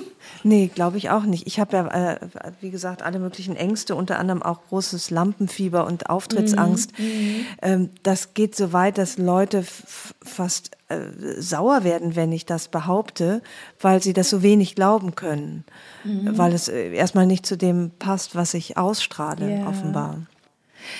[0.42, 1.46] Nee, glaube ich auch nicht.
[1.46, 2.18] Ich habe ja, äh,
[2.60, 6.98] wie gesagt, alle möglichen Ängste, unter anderem auch großes Lampenfieber und Auftrittsangst.
[6.98, 7.04] Mhm.
[7.04, 7.46] mhm.
[7.62, 10.98] Ähm, das geht so weit, dass Leute fast äh,
[11.38, 13.42] sauer werden, wenn ich das behaupte,
[13.80, 15.64] weil sie das so wenig glauben können.
[16.04, 16.38] Mhm.
[16.38, 19.68] Weil es äh, erstmal nicht zu dem passt, was ich ausstrahle, yeah.
[19.68, 20.20] offenbar.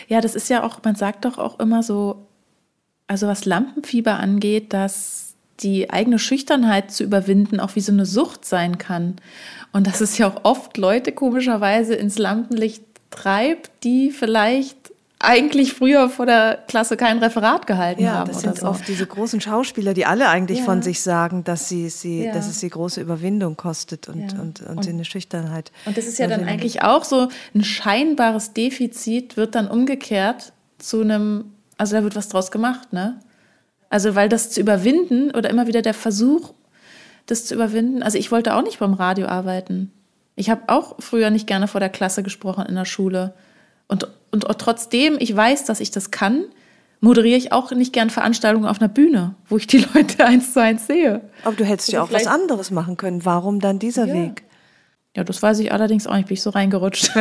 [0.08, 2.26] Ja, das ist ja auch, man sagt doch auch immer so,
[3.06, 8.44] also was Lampenfieber angeht, dass die eigene Schüchternheit zu überwinden auch wie so eine Sucht
[8.44, 9.16] sein kann.
[9.72, 14.79] Und dass es ja auch oft Leute komischerweise ins Lampenlicht treibt, die vielleicht
[15.22, 18.32] eigentlich früher vor der Klasse kein Referat gehalten ja, haben.
[18.32, 18.66] Das sind so.
[18.66, 20.64] oft diese großen Schauspieler, die alle eigentlich ja.
[20.64, 22.32] von sich sagen, dass, sie, sie, ja.
[22.32, 25.72] dass es sie große Überwindung kostet und, und, und, und eine Schüchternheit.
[25.84, 31.02] Und das ist ja dann eigentlich auch so ein scheinbares Defizit, wird dann umgekehrt zu
[31.02, 33.20] einem, also da wird was draus gemacht, ne?
[33.90, 36.54] Also weil das zu überwinden oder immer wieder der Versuch,
[37.26, 38.02] das zu überwinden.
[38.02, 39.92] Also ich wollte auch nicht beim Radio arbeiten.
[40.34, 43.34] Ich habe auch früher nicht gerne vor der Klasse gesprochen in der Schule.
[43.90, 46.44] Und, und trotzdem ich weiß, dass ich das kann,
[47.00, 50.62] moderiere ich auch nicht gern Veranstaltungen auf einer Bühne, wo ich die Leute eins zu
[50.62, 51.22] eins sehe.
[51.44, 53.24] Aber du hättest ja also auch was anderes machen können.
[53.24, 54.14] Warum dann dieser ja.
[54.14, 54.44] Weg?
[55.16, 57.10] Ja, das weiß ich allerdings auch nicht, bin ich so reingerutscht.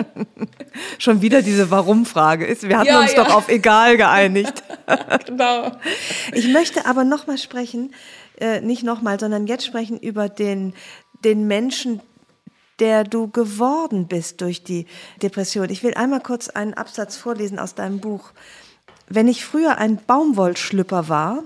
[0.98, 2.66] Schon wieder diese Warum-Frage ist.
[2.66, 3.22] Wir hatten ja, uns ja.
[3.22, 4.62] doch auf egal geeinigt.
[5.26, 5.72] genau.
[6.32, 7.92] Ich möchte aber nochmal sprechen,
[8.40, 10.72] äh, nicht nochmal, sondern jetzt sprechen über den,
[11.22, 12.00] den Menschen,
[12.80, 14.86] der du geworden bist durch die
[15.22, 15.70] Depression.
[15.70, 18.32] Ich will einmal kurz einen Absatz vorlesen aus deinem Buch.
[19.12, 21.42] Wenn ich früher ein Baumwollschlüpper war,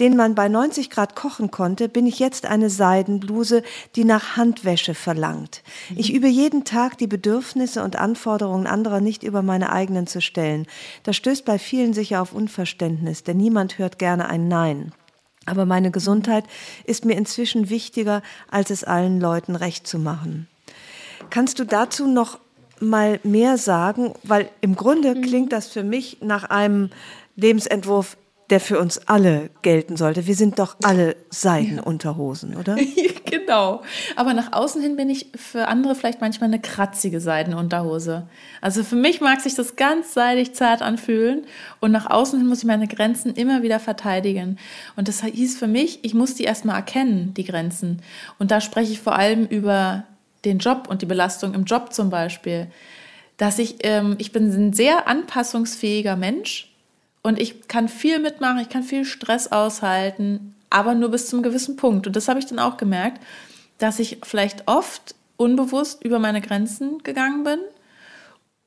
[0.00, 3.62] den man bei 90 Grad kochen konnte, bin ich jetzt eine Seidenbluse,
[3.94, 5.62] die nach Handwäsche verlangt.
[5.94, 10.66] Ich übe jeden Tag die Bedürfnisse und Anforderungen anderer nicht über meine eigenen zu stellen.
[11.04, 14.92] Das stößt bei vielen sicher auf Unverständnis, denn niemand hört gerne ein Nein.
[15.46, 16.44] Aber meine Gesundheit
[16.84, 20.48] ist mir inzwischen wichtiger, als es allen Leuten recht zu machen.
[21.30, 22.38] Kannst du dazu noch
[22.80, 24.14] mal mehr sagen?
[24.22, 25.22] Weil im Grunde mhm.
[25.22, 26.90] klingt das für mich nach einem
[27.36, 28.16] Lebensentwurf,
[28.50, 30.26] der für uns alle gelten sollte.
[30.26, 32.76] Wir sind doch alle Seidenunterhosen, oder?
[33.24, 33.82] genau.
[34.16, 38.28] Aber nach außen hin bin ich für andere vielleicht manchmal eine kratzige Seidenunterhose.
[38.60, 41.46] Also für mich mag sich das ganz seidig zart anfühlen
[41.80, 44.58] und nach außen hin muss ich meine Grenzen immer wieder verteidigen.
[44.94, 48.02] Und das hieß für mich, ich muss die erstmal erkennen, die Grenzen.
[48.38, 50.04] Und da spreche ich vor allem über
[50.44, 52.68] den Job und die Belastung im Job zum Beispiel,
[53.36, 56.72] dass ich, ähm, ich bin ein sehr anpassungsfähiger Mensch
[57.22, 61.76] und ich kann viel mitmachen, ich kann viel Stress aushalten, aber nur bis zum gewissen
[61.76, 62.06] Punkt.
[62.06, 63.20] Und das habe ich dann auch gemerkt,
[63.78, 67.58] dass ich vielleicht oft unbewusst über meine Grenzen gegangen bin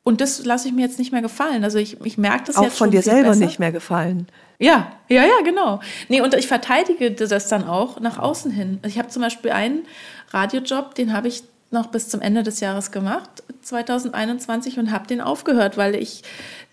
[0.03, 1.63] Und das lasse ich mir jetzt nicht mehr gefallen.
[1.63, 3.45] Also ich, ich merke das auch jetzt von dir selber besser.
[3.45, 4.27] nicht mehr gefallen.
[4.59, 5.81] Ja, ja, ja, genau.
[6.09, 8.79] Nee, und ich verteidige das dann auch nach außen hin.
[8.85, 9.85] Ich habe zum Beispiel einen
[10.31, 15.21] Radiojob, den habe ich noch bis zum Ende des Jahres gemacht, 2021, und habe den
[15.21, 16.23] aufgehört, weil ich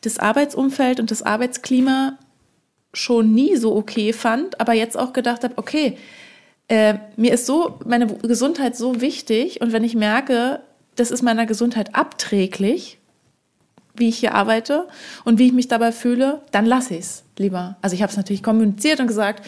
[0.03, 2.19] das Arbeitsumfeld und das Arbeitsklima
[2.93, 5.99] schon nie so okay fand, aber jetzt auch gedacht habe, okay,
[6.69, 10.61] äh, mir ist so meine Gesundheit so wichtig und wenn ich merke,
[10.97, 12.99] das ist meiner Gesundheit abträglich,
[13.97, 14.89] wie ich hier arbeite
[15.25, 17.77] und wie ich mich dabei fühle, dann lasse ich es lieber.
[17.83, 19.45] Also ich habe es natürlich kommuniziert und gesagt,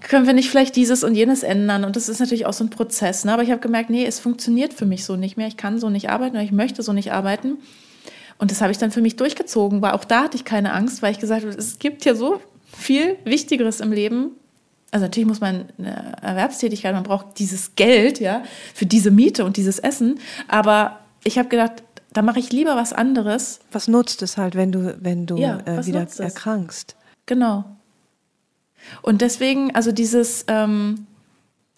[0.00, 1.84] können wir nicht vielleicht dieses und jenes ändern?
[1.84, 3.24] Und das ist natürlich auch so ein Prozess.
[3.24, 3.32] Ne?
[3.32, 5.48] Aber ich habe gemerkt, nee, es funktioniert für mich so nicht mehr.
[5.48, 7.58] Ich kann so nicht arbeiten oder ich möchte so nicht arbeiten.
[8.38, 11.02] Und das habe ich dann für mich durchgezogen, weil auch da hatte ich keine Angst,
[11.02, 12.40] weil ich gesagt habe, es gibt ja so
[12.72, 14.30] viel Wichtigeres im Leben.
[14.90, 18.42] Also natürlich muss man eine Erwerbstätigkeit, man braucht dieses Geld, ja,
[18.74, 20.20] für diese Miete und dieses Essen.
[20.46, 21.82] Aber ich habe gedacht,
[22.12, 23.60] da mache ich lieber was anderes.
[23.70, 26.96] Was nutzt es halt, wenn du, wenn du ja, äh, wieder erkrankst?
[27.26, 27.64] Genau.
[29.02, 31.06] Und deswegen, also dieses, ähm,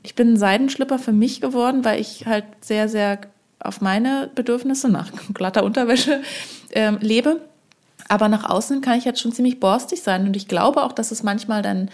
[0.03, 3.21] ich bin ein Seidenschlipper für mich geworden, weil ich halt sehr, sehr
[3.59, 6.23] auf meine Bedürfnisse nach glatter Unterwäsche
[6.73, 7.41] ähm, lebe.
[8.09, 10.27] Aber nach außen kann ich jetzt schon ziemlich borstig sein.
[10.27, 11.91] Und ich glaube auch, dass es manchmal dann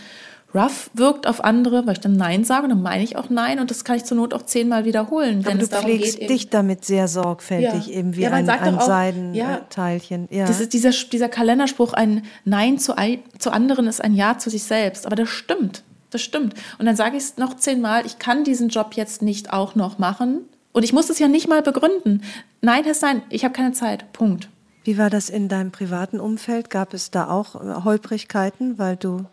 [0.56, 3.70] rough wirkt auf andere, weil ich dann Nein sage, dann meine ich auch Nein und
[3.70, 5.44] das kann ich zur Not auch zehnmal wiederholen.
[5.46, 7.94] Aber du pflegst geht, dich damit sehr sorgfältig, ja.
[7.94, 10.28] eben wie ja, ein, ein Seidenteilchen.
[10.30, 10.46] Ja.
[10.46, 12.94] Das ist dieser, dieser Kalenderspruch, ein Nein zu,
[13.38, 15.06] zu anderen ist ein Ja zu sich selbst.
[15.06, 15.82] Aber das stimmt.
[16.10, 16.54] Das stimmt.
[16.78, 19.98] Und dann sage ich es noch zehnmal, ich kann diesen Job jetzt nicht auch noch
[19.98, 20.40] machen.
[20.72, 22.22] Und ich muss es ja nicht mal begründen.
[22.60, 24.12] Nein heißt nein, ich habe keine Zeit.
[24.12, 24.48] Punkt.
[24.84, 26.70] Wie war das in deinem privaten Umfeld?
[26.70, 27.54] Gab es da auch
[27.84, 29.24] Holprigkeiten, weil du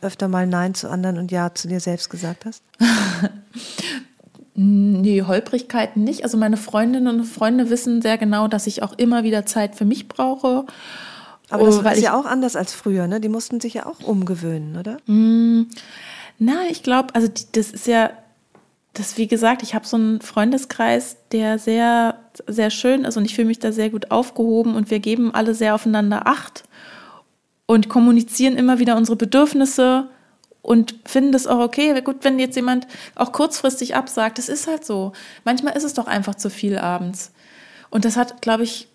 [0.00, 2.62] öfter mal Nein zu anderen und Ja zu dir selbst gesagt hast?
[4.54, 6.24] nee, Holprigkeiten nicht.
[6.24, 9.84] Also meine Freundinnen und Freunde wissen sehr genau, dass ich auch immer wieder Zeit für
[9.84, 10.66] mich brauche.
[11.50, 13.20] Aber das oh, ist ja auch anders als früher, ne?
[13.20, 14.98] Die mussten sich ja auch umgewöhnen, oder?
[15.06, 15.62] Mm,
[16.38, 18.10] na, ich glaube, also die, das ist ja,
[18.92, 22.16] das wie gesagt, ich habe so einen Freundeskreis, der sehr,
[22.46, 25.54] sehr schön ist und ich fühle mich da sehr gut aufgehoben und wir geben alle
[25.54, 26.64] sehr aufeinander Acht
[27.68, 30.08] und kommunizieren immer wieder unsere Bedürfnisse
[30.62, 32.00] und finden das auch okay.
[32.00, 35.12] Gut, wenn jetzt jemand auch kurzfristig absagt, das ist halt so.
[35.44, 37.30] Manchmal ist es doch einfach zu viel abends.
[37.90, 38.88] Und das hat, glaube ich,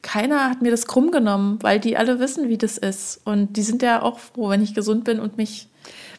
[0.00, 3.20] keiner hat mir das krumm genommen, weil die alle wissen, wie das ist.
[3.24, 5.68] Und die sind ja auch froh, wenn ich gesund bin und mich.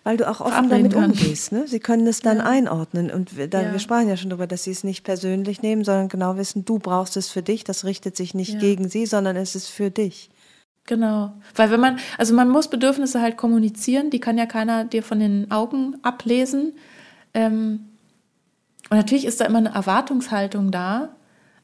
[0.04, 1.12] Weil du auch offen damit kann.
[1.12, 1.52] umgehst.
[1.52, 1.68] Ne?
[1.68, 2.44] Sie können es dann ja.
[2.44, 3.10] einordnen.
[3.10, 3.72] Und wir, da, ja.
[3.72, 6.78] wir sprachen ja schon darüber, dass sie es nicht persönlich nehmen, sondern genau wissen, du
[6.78, 7.64] brauchst es für dich.
[7.64, 8.60] Das richtet sich nicht ja.
[8.60, 10.30] gegen sie, sondern es ist für dich.
[10.90, 11.34] Genau.
[11.54, 15.20] Weil wenn man, also man muss Bedürfnisse halt kommunizieren, die kann ja keiner dir von
[15.20, 16.74] den Augen ablesen.
[17.36, 17.86] Ähm,
[18.90, 21.10] und natürlich ist da immer eine Erwartungshaltung da.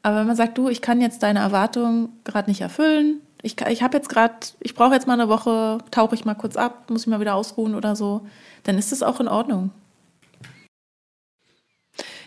[0.04, 3.82] Aber wenn man sagt, du, ich kann jetzt deine Erwartung gerade nicht erfüllen, ich, ich
[3.82, 7.00] habe jetzt gerade, ich brauche jetzt mal eine Woche, tauche ich mal kurz ab, muss
[7.00, 8.24] ich mal wieder ausruhen oder so,
[8.62, 9.72] dann ist das auch in Ordnung.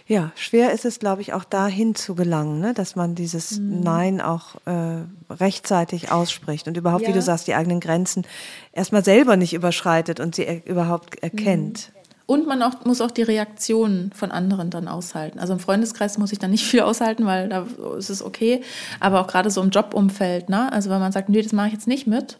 [0.09, 2.73] Ja, schwer ist es, glaube ich, auch dahin zu gelangen, ne?
[2.73, 3.81] dass man dieses mhm.
[3.81, 7.09] Nein auch äh, rechtzeitig ausspricht und überhaupt, ja.
[7.09, 8.25] wie du sagst, die eigenen Grenzen
[8.73, 11.91] erstmal selber nicht überschreitet und sie er überhaupt erkennt.
[11.93, 11.99] Mhm.
[12.25, 15.37] Und man auch, muss auch die Reaktionen von anderen dann aushalten.
[15.37, 18.63] Also im Freundeskreis muss ich dann nicht viel aushalten, weil da ist es okay.
[18.99, 20.71] Aber auch gerade so im Jobumfeld, ne?
[20.71, 22.39] Also wenn man sagt, nee, das mache ich jetzt nicht mit,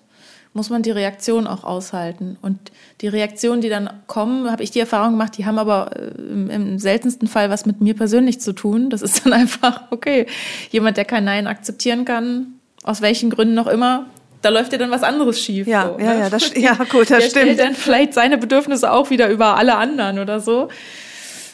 [0.59, 2.37] muss man die Reaktion auch aushalten.
[2.41, 2.59] Und
[2.99, 6.79] die Reaktionen, die dann kommen, habe ich die Erfahrung gemacht, die haben aber äh, im,
[6.79, 8.89] seltensten Fall was mit mir persönlich zu tun.
[8.89, 10.25] Das ist dann einfach, okay,
[10.69, 14.07] jemand, der kein Nein akzeptieren kann, aus welchen Gründen noch immer,
[14.41, 15.65] da läuft ja dann was anderes schief.
[15.65, 16.19] Ja, so, ja, ne?
[16.19, 17.31] ja, das, ja, gut, das der stimmt.
[17.31, 20.67] stellt dann vielleicht seine Bedürfnisse auch wieder über alle anderen oder so.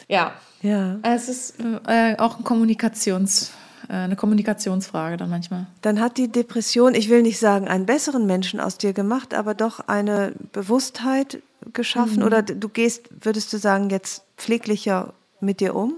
[0.08, 0.32] Ja.
[0.62, 0.98] Ja.
[1.04, 1.54] Es ist
[1.86, 3.50] äh, auch ein Kommunikations-
[3.88, 5.66] eine Kommunikationsfrage dann manchmal.
[5.82, 9.54] Dann hat die Depression, ich will nicht sagen, einen besseren Menschen aus dir gemacht, aber
[9.54, 12.18] doch eine Bewusstheit geschaffen?
[12.18, 12.22] Mhm.
[12.24, 15.96] Oder du gehst, würdest du sagen, jetzt pfleglicher mit dir um?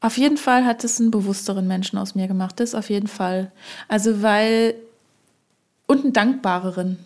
[0.00, 3.50] Auf jeden Fall hat es einen bewussteren Menschen aus mir gemacht, das auf jeden Fall.
[3.88, 4.74] Also weil,
[5.86, 6.98] und einen dankbareren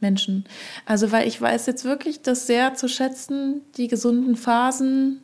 [0.00, 0.44] Menschen.
[0.84, 5.22] Also weil ich weiß jetzt wirklich das sehr zu schätzen, die gesunden Phasen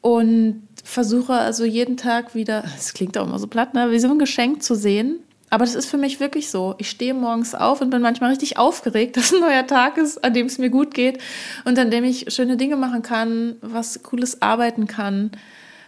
[0.00, 4.08] und versuche also jeden Tag wieder, das klingt auch immer so platt, ne, wie so
[4.08, 5.20] ein Geschenk zu sehen.
[5.50, 6.74] Aber das ist für mich wirklich so.
[6.78, 10.32] Ich stehe morgens auf und bin manchmal richtig aufgeregt, dass ein neuer Tag ist, an
[10.32, 11.18] dem es mir gut geht
[11.64, 15.30] und an dem ich schöne Dinge machen kann, was Cooles arbeiten kann,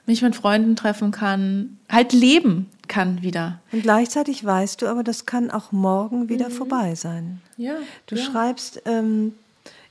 [0.07, 3.61] mich mit Freunden treffen kann, halt leben kann wieder.
[3.73, 6.53] Und gleichzeitig weißt du aber, das kann auch morgen wieder mhm.
[6.53, 7.41] vorbei sein.
[7.57, 7.75] Ja.
[8.07, 8.23] Du ja.
[8.23, 9.35] schreibst, ähm,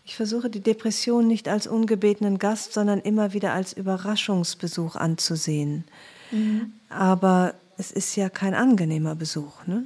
[0.10, 5.84] ich versuche die Depression nicht als ungebetenen Gast, sondern immer wieder als Überraschungsbesuch anzusehen.
[6.32, 6.74] Mhm.
[6.89, 9.86] Aber es ist ja kein angenehmer Besuch, ne?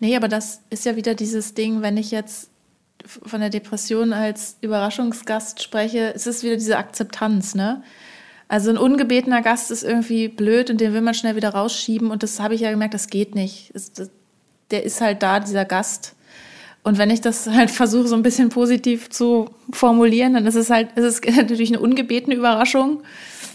[0.00, 2.48] Nee, aber das ist ja wieder dieses Ding, wenn ich jetzt
[3.04, 7.82] von der Depression als Überraschungsgast spreche, ist es wieder diese Akzeptanz, ne?
[8.48, 12.22] Also ein ungebetener Gast ist irgendwie blöd und den will man schnell wieder rausschieben und
[12.22, 13.74] das habe ich ja gemerkt, das geht nicht.
[14.70, 16.15] Der ist halt da, dieser Gast.
[16.86, 20.70] Und wenn ich das halt versuche, so ein bisschen positiv zu formulieren, dann ist es
[20.70, 23.02] halt, ist es natürlich eine ungebetene Überraschung.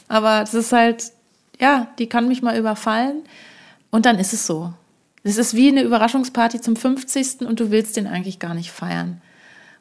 [0.10, 1.14] Aber es ist halt,
[1.58, 3.22] ja, die kann mich mal überfallen.
[3.90, 4.74] Und dann ist es so.
[5.24, 7.44] Es ist wie eine Überraschungsparty zum 50.
[7.48, 9.22] und du willst den eigentlich gar nicht feiern.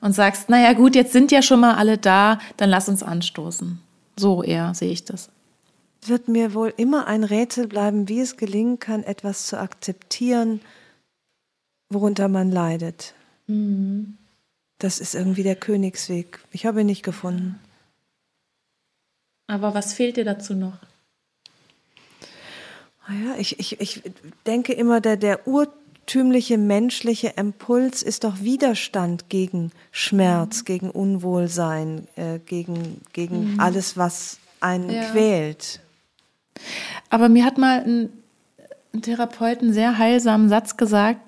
[0.01, 3.80] Und sagst, naja gut, jetzt sind ja schon mal alle da, dann lass uns anstoßen.
[4.16, 5.28] So eher sehe ich das.
[6.07, 10.61] Wird mir wohl immer ein Rätsel bleiben, wie es gelingen kann, etwas zu akzeptieren,
[11.88, 13.14] worunter man leidet.
[13.51, 14.16] Mhm.
[14.78, 16.40] Das ist irgendwie der Königsweg.
[16.53, 17.61] Ich habe ihn nicht gefunden.
[19.46, 20.78] Aber was fehlt dir dazu noch?
[23.07, 24.03] Naja, ich, ich, ich
[24.46, 30.64] denke immer, der, der urtümliche menschliche Impuls ist doch Widerstand gegen Schmerz, mhm.
[30.64, 33.61] gegen Unwohlsein, äh, gegen, gegen mhm.
[33.61, 35.11] alles, was einen ja.
[35.11, 35.80] quält.
[37.11, 38.11] Aber mir hat mal ein,
[38.94, 41.20] ein Therapeut einen sehr heilsamen Satz gesagt,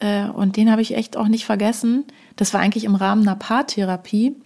[0.00, 2.04] äh, und den habe ich echt auch nicht vergessen.
[2.36, 4.36] Das war eigentlich im Rahmen einer Paartherapie.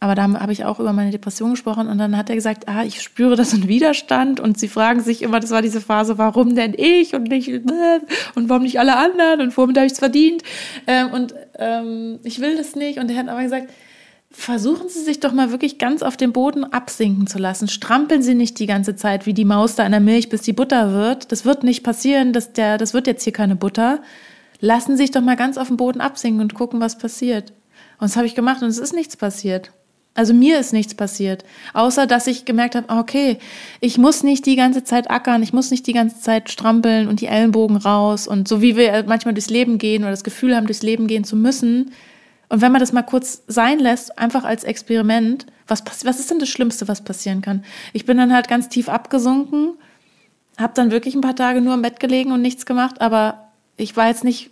[0.00, 2.84] Aber da habe ich auch über meine Depression gesprochen und dann hat er gesagt, ah,
[2.84, 6.54] ich spüre das in Widerstand und sie fragen sich immer, das war diese Phase, warum
[6.54, 7.48] denn ich und nicht
[8.36, 10.44] und warum nicht alle anderen und womit habe ich es verdient
[10.86, 13.72] ähm, und ähm, ich will das nicht und er hat aber gesagt,
[14.30, 17.66] versuchen Sie sich doch mal wirklich ganz auf den Boden absinken zu lassen.
[17.66, 20.52] Strampeln Sie nicht die ganze Zeit wie die Maus da in der Milch, bis die
[20.52, 21.32] Butter wird.
[21.32, 24.00] Das wird nicht passieren, dass der, das wird jetzt hier keine Butter.
[24.60, 27.52] Lassen Sie sich doch mal ganz auf den Boden absinken und gucken, was passiert.
[28.00, 29.72] Und das habe ich gemacht und es ist nichts passiert.
[30.14, 31.44] Also mir ist nichts passiert,
[31.74, 33.38] außer dass ich gemerkt habe, okay,
[33.78, 37.20] ich muss nicht die ganze Zeit ackern, ich muss nicht die ganze Zeit strampeln und
[37.20, 40.66] die Ellenbogen raus und so wie wir manchmal durchs Leben gehen oder das Gefühl haben,
[40.66, 41.92] durchs Leben gehen zu müssen.
[42.48, 46.40] Und wenn man das mal kurz sein lässt, einfach als Experiment, was, was ist denn
[46.40, 47.62] das Schlimmste, was passieren kann?
[47.92, 49.74] Ich bin dann halt ganz tief abgesunken,
[50.56, 53.47] habe dann wirklich ein paar Tage nur im Bett gelegen und nichts gemacht, aber
[53.78, 54.50] ich war jetzt nicht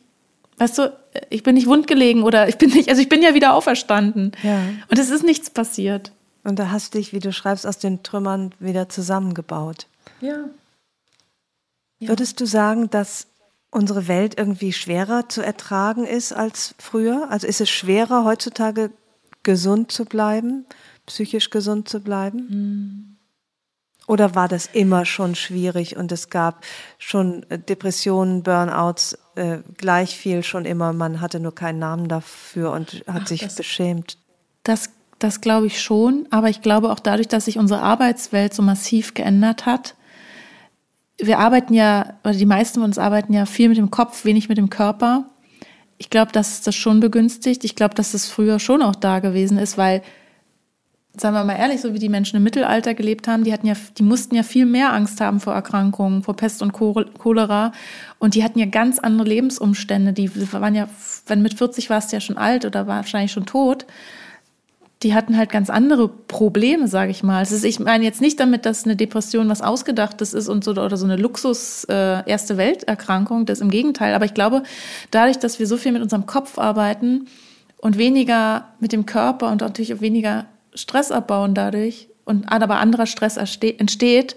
[0.59, 0.97] Weißt du,
[1.29, 4.33] ich bin nicht wundgelegen oder ich bin nicht, also ich bin ja wieder auferstanden.
[4.43, 4.61] Ja.
[4.89, 6.13] Und es ist nichts passiert.
[6.45, 9.87] Und da hast du dich, wie du schreibst, aus den Trümmern wieder zusammengebaut.
[10.21, 10.45] Ja.
[11.99, 12.09] ja.
[12.09, 13.27] Würdest du sagen, dass
[13.71, 17.31] unsere Welt irgendwie schwerer zu ertragen ist als früher?
[17.31, 18.91] Also ist es schwerer heutzutage
[19.43, 20.65] gesund zu bleiben,
[21.05, 22.47] psychisch gesund zu bleiben?
[22.49, 23.16] Mhm.
[24.07, 26.65] Oder war das immer schon schwierig und es gab
[26.99, 32.71] schon äh, Depressionen, Burnouts, äh, gleich viel schon immer, man hatte nur keinen Namen dafür
[32.71, 34.19] und hat Ach, sich das, beschämt?
[34.63, 38.63] Das, das glaube ich schon, aber ich glaube auch dadurch, dass sich unsere Arbeitswelt so
[38.63, 39.97] massiv geändert hat.
[41.19, 44.49] Wir arbeiten ja, oder die meisten von uns arbeiten ja viel mit dem Kopf, wenig
[44.49, 45.31] mit dem Körper.
[45.99, 47.65] Ich glaube, dass das schon begünstigt.
[47.65, 50.03] Ich glaube, dass das früher schon auch da gewesen ist, weil
[51.21, 53.75] sagen wir mal ehrlich, so wie die Menschen im Mittelalter gelebt haben, die hatten ja,
[53.99, 57.73] die mussten ja viel mehr Angst haben vor Erkrankungen, vor Pest und Cholera.
[58.19, 60.13] Und die hatten ja ganz andere Lebensumstände.
[60.13, 60.89] Die waren ja,
[61.27, 63.87] wenn mit 40 warst du ja schon alt oder war wahrscheinlich schon tot.
[65.03, 67.43] Die hatten halt ganz andere Probleme, sage ich mal.
[67.43, 70.97] Ist, ich meine jetzt nicht damit, dass eine Depression was Ausgedachtes ist und so oder
[70.97, 73.47] so eine Luxus äh, Welterkrankung.
[73.47, 74.15] Das im Gegenteil.
[74.15, 74.63] Aber ich glaube,
[75.11, 77.27] dadurch, dass wir so viel mit unserem Kopf arbeiten
[77.79, 80.47] und weniger mit dem Körper und natürlich auch weniger
[80.77, 84.37] Stress abbauen dadurch und aber anderer Stress entsteht,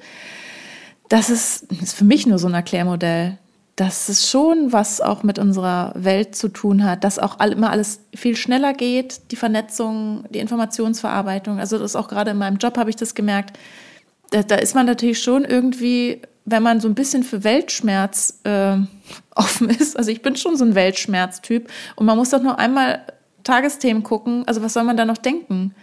[1.10, 3.38] das ist, ist für mich nur so ein Erklärmodell.
[3.76, 8.02] Das ist schon was auch mit unserer Welt zu tun hat, dass auch immer alles
[8.14, 11.60] viel schneller geht, die Vernetzung, die Informationsverarbeitung.
[11.60, 13.58] Also das ist auch gerade in meinem Job habe ich das gemerkt.
[14.32, 18.76] Da, da, ist man natürlich schon irgendwie, wenn man so ein bisschen für Weltschmerz äh,
[19.36, 19.98] offen ist.
[19.98, 23.02] Also ich bin schon so ein Weltschmerztyp und man muss doch nur einmal
[23.44, 24.44] Tagesthemen gucken.
[24.46, 25.74] Also was soll man da noch denken?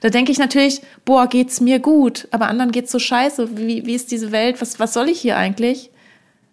[0.00, 3.56] Da denke ich natürlich, boah, geht's mir gut, aber anderen geht's so scheiße.
[3.56, 4.60] Wie, wie ist diese Welt?
[4.60, 5.90] Was, was soll ich hier eigentlich?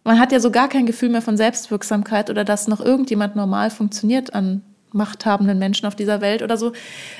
[0.03, 3.69] Man hat ja so gar kein Gefühl mehr von Selbstwirksamkeit oder dass noch irgendjemand normal
[3.69, 6.71] funktioniert an machthabenden Menschen auf dieser Welt oder so.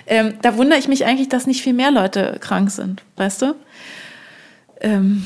[0.05, 3.55] Ähm, da wundere ich mich eigentlich, dass nicht viel mehr Leute krank sind, weißt du?
[4.81, 5.23] Ähm,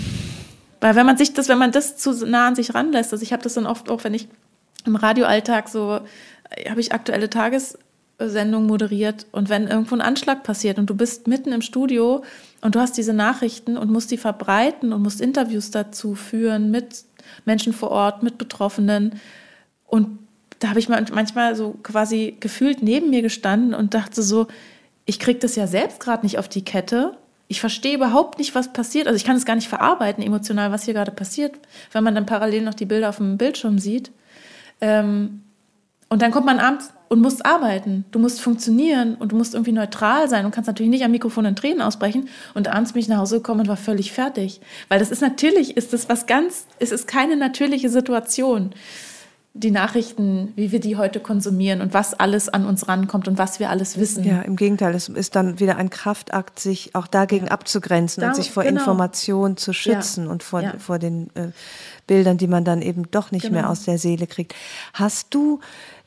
[0.79, 3.33] weil wenn man sich das, wenn man das zu nah an sich ranlässt, also ich
[3.33, 4.27] habe das dann oft auch, wenn ich
[4.85, 5.99] im Radioalltag so,
[6.51, 7.77] äh, habe ich aktuelle Tages
[8.19, 12.23] Sendung moderiert und wenn irgendwo ein Anschlag passiert und du bist mitten im Studio
[12.61, 17.03] und du hast diese Nachrichten und musst die verbreiten und musst Interviews dazu führen mit
[17.45, 19.19] Menschen vor Ort, mit Betroffenen
[19.85, 20.19] und
[20.59, 24.47] da habe ich manchmal so quasi gefühlt neben mir gestanden und dachte so,
[25.05, 27.15] ich kriege das ja selbst gerade nicht auf die Kette.
[27.47, 29.07] Ich verstehe überhaupt nicht, was passiert.
[29.07, 31.55] Also ich kann es gar nicht verarbeiten emotional, was hier gerade passiert,
[31.91, 34.11] wenn man dann parallel noch die Bilder auf dem Bildschirm sieht.
[34.81, 35.43] Ähm,
[36.09, 38.05] und dann kommt man abends und musst arbeiten.
[38.11, 41.45] Du musst funktionieren und du musst irgendwie neutral sein und kannst natürlich nicht am Mikrofon
[41.45, 42.29] in Tränen ausbrechen.
[42.53, 44.61] Und abends bin ich nach Hause gekommen und war völlig fertig.
[44.89, 48.73] Weil das ist natürlich, ist das was ganz, es ist keine natürliche Situation
[49.57, 53.59] die Nachrichten, wie wir die heute konsumieren und was alles an uns rankommt und was
[53.59, 54.23] wir alles wissen.
[54.23, 58.35] Ja, im Gegenteil, es ist dann wieder ein Kraftakt, sich auch dagegen abzugrenzen da, und
[58.35, 58.79] sich vor genau.
[58.79, 60.31] Informationen zu schützen ja.
[60.31, 60.73] und vor, ja.
[60.77, 61.47] vor den äh,
[62.05, 63.55] Bildern, die man dann eben doch nicht genau.
[63.55, 64.53] mehr aus der Seele kriegt.
[64.93, 65.59] Hast du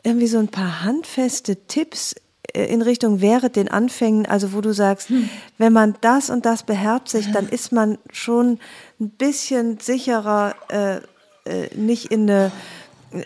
[0.03, 2.15] irgendwie so ein paar handfeste Tipps
[2.55, 5.29] äh, in Richtung während den Anfängen, also wo du sagst, hm.
[5.59, 8.59] wenn man das und das beherzigt, dann ist man schon
[9.01, 10.97] ein bisschen sicherer, äh,
[11.45, 12.53] äh, nicht in eine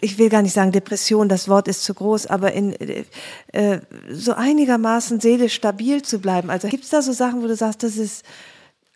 [0.01, 2.75] ich will gar nicht sagen Depression, das Wort ist zu groß, aber in
[3.53, 6.49] äh, so einigermaßen seelisch stabil zu bleiben.
[6.49, 8.25] Also gibt es da so Sachen, wo du sagst, das ist,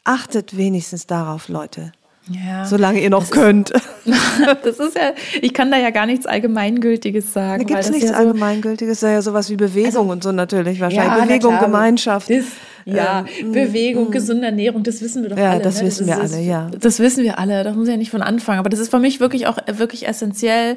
[0.04, 1.92] achtet wenigstens darauf, Leute.
[2.30, 3.70] Ja, Solange ihr noch das könnt.
[3.70, 3.86] Ist,
[4.62, 7.62] das ist ja, ich kann da ja gar nichts Allgemeingültiges sagen.
[7.62, 10.32] Da gibt es nichts ja so, Allgemeingültiges, da ja sowas wie Bewegung also, und so
[10.32, 11.18] natürlich wahrscheinlich.
[11.18, 12.30] Ja, Bewegung, klar, Gemeinschaft.
[12.30, 12.44] Das,
[12.84, 15.62] ja, ähm, Bewegung, mm, gesunde Ernährung, das wissen wir doch ja, alle.
[15.62, 15.86] Das ne?
[15.86, 16.70] wissen das wir ist, alle, ja.
[16.78, 18.58] Das wissen wir alle, das muss ja nicht von Anfang.
[18.58, 20.76] Aber das ist für mich wirklich auch wirklich essentiell,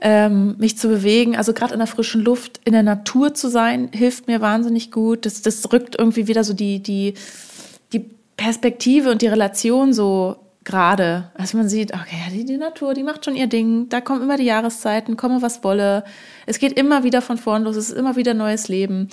[0.00, 1.36] ähm, mich zu bewegen.
[1.36, 5.26] Also gerade in der frischen Luft, in der Natur zu sein, hilft mir wahnsinnig gut.
[5.26, 7.14] Das, das rückt irgendwie wieder so die, die,
[7.92, 8.04] die
[8.36, 10.36] Perspektive und die Relation so
[10.68, 14.20] gerade, als man sieht, okay, die, die Natur, die macht schon ihr Ding, da kommen
[14.20, 16.04] immer die Jahreszeiten, komme was wolle.
[16.44, 19.08] Es geht immer wieder von vorn los, es ist immer wieder neues Leben.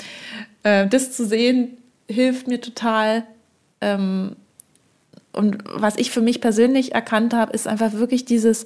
[0.63, 1.77] Äh, das zu sehen,
[2.09, 3.23] hilft mir total.
[3.79, 4.35] Ähm,
[5.31, 8.65] und was ich für mich persönlich erkannt habe, ist einfach wirklich dieses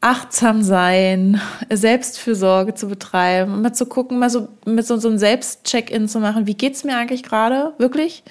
[0.00, 6.06] achtsam sein, Selbstfürsorge zu betreiben, mal zu gucken, mal so mit so, so einem Selbstcheck-in
[6.06, 8.22] zu machen, wie geht es mir eigentlich gerade, wirklich?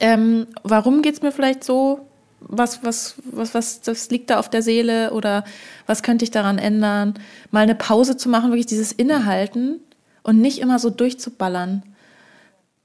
[0.00, 2.07] Ähm, warum es mir vielleicht so?
[2.40, 5.44] Was, was, was, was, das liegt da auf der Seele oder
[5.86, 7.14] was könnte ich daran ändern?
[7.50, 9.80] Mal eine Pause zu machen, wirklich dieses Innehalten
[10.22, 11.82] und nicht immer so durchzuballern.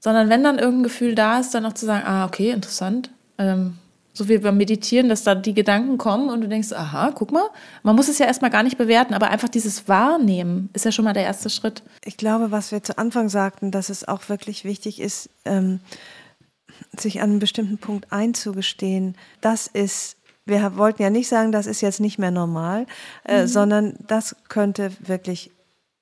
[0.00, 3.10] Sondern wenn dann irgendein Gefühl da ist, dann auch zu sagen, ah, okay, interessant.
[3.38, 3.74] Ähm,
[4.16, 7.48] so wie beim Meditieren, dass da die Gedanken kommen und du denkst, aha, guck mal.
[7.82, 11.04] Man muss es ja erstmal gar nicht bewerten, aber einfach dieses Wahrnehmen ist ja schon
[11.04, 11.82] mal der erste Schritt.
[12.04, 15.80] Ich glaube, was wir zu Anfang sagten, dass es auch wirklich wichtig ist, ähm,
[16.98, 20.16] sich an einem bestimmten Punkt einzugestehen, das ist,
[20.46, 22.86] wir wollten ja nicht sagen, das ist jetzt nicht mehr normal,
[23.24, 23.46] äh, mhm.
[23.46, 25.50] sondern das könnte wirklich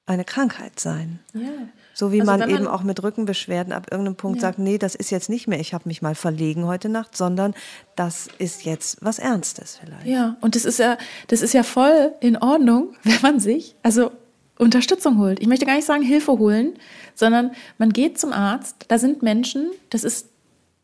[0.07, 1.21] eine Krankheit sein.
[1.33, 1.49] Ja.
[1.95, 4.49] So wie also man, man, eben auch mit Rückenbeschwerden ab irgendeinem Punkt ja.
[4.49, 7.55] sagt, nee, das ist jetzt nicht mehr, ich habe mich mal verlegen heute Nacht, sondern
[7.97, 10.07] das ist jetzt was Ernstes vielleicht.
[10.07, 10.97] Ja, und das ist ja,
[11.29, 14.11] das ist ja voll in Ordnung, wenn man sich, also
[14.59, 15.41] Unterstützung holt.
[15.41, 16.75] Ich möchte gar nicht sagen Hilfe holen,
[17.15, 20.29] sondern man geht zum Arzt, da sind Menschen, das ist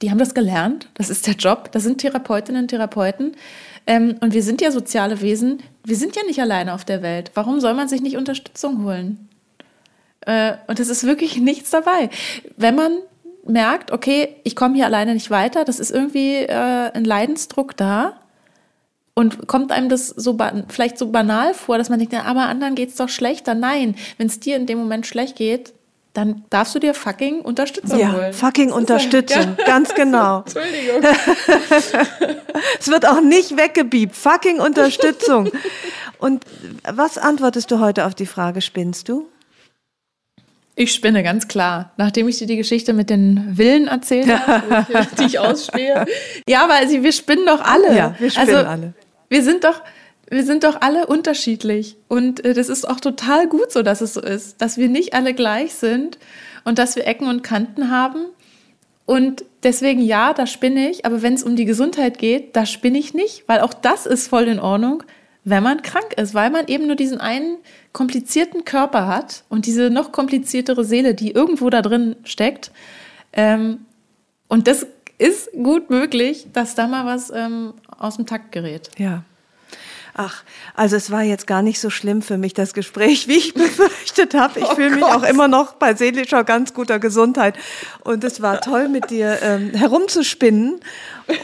[0.03, 3.37] die haben das gelernt, das ist der Job, das sind Therapeutinnen und Therapeuten.
[3.87, 7.31] Ähm, und wir sind ja soziale Wesen, wir sind ja nicht alleine auf der Welt.
[7.35, 9.29] Warum soll man sich nicht Unterstützung holen?
[10.21, 12.11] Äh, und es ist wirklich nichts dabei.
[12.57, 12.99] Wenn man
[13.45, 18.19] merkt, okay, ich komme hier alleine nicht weiter, das ist irgendwie äh, ein Leidensdruck da,
[19.19, 20.39] und kommt einem das so
[20.69, 23.57] vielleicht so banal vor, dass man denkt, ja, aber anderen geht es doch schlechter.
[23.57, 25.75] Nein, wenn es dir in dem Moment schlecht geht,
[26.19, 28.33] dann darfst du dir fucking Unterstützung ja, holen.
[28.33, 29.65] Fucking Unterstützung, ja.
[29.65, 30.39] ganz genau.
[30.47, 31.01] Entschuldigung.
[32.81, 34.17] es wird auch nicht weggebiebt.
[34.17, 35.49] Fucking Unterstützung.
[36.19, 36.45] Und
[36.83, 39.29] was antwortest du heute auf die Frage, spinnst du?
[40.75, 41.93] Ich spinne ganz klar.
[41.97, 44.87] Nachdem ich dir die Geschichte mit den Villen erzählt habe,
[45.21, 46.05] die ich ausspähe.
[46.49, 47.97] Ja, weil wir spinnen doch alle.
[47.97, 48.95] Ja, wir spinnen also, alle.
[49.29, 49.81] Wir sind doch,
[50.31, 51.97] wir sind doch alle unterschiedlich.
[52.09, 55.15] Und äh, das ist auch total gut so, dass es so ist, dass wir nicht
[55.15, 56.19] alle gleich sind
[56.65, 58.27] und dass wir Ecken und Kanten haben.
[59.07, 62.99] Und deswegen ja, da spinne ich, aber wenn es um die Gesundheit geht, da spinne
[62.99, 65.03] ich nicht, weil auch das ist voll in Ordnung,
[65.45, 67.57] wenn man krank ist, weil man eben nur diesen einen
[67.95, 72.71] komplizierten Körper hat und diese noch kompliziertere Seele, die irgendwo da drin steckt.
[73.33, 73.87] Ähm,
[74.47, 78.91] und das ist gut möglich, dass da mal was ähm, aus dem Takt gerät.
[78.99, 79.25] Ja.
[80.21, 80.43] Ach,
[80.75, 84.35] also es war jetzt gar nicht so schlimm für mich, das Gespräch, wie ich befürchtet
[84.35, 84.59] habe.
[84.59, 87.57] Ich oh fühle mich auch immer noch bei seelischer ganz guter Gesundheit.
[88.03, 90.81] Und es war toll, mit dir ähm, herumzuspinnen.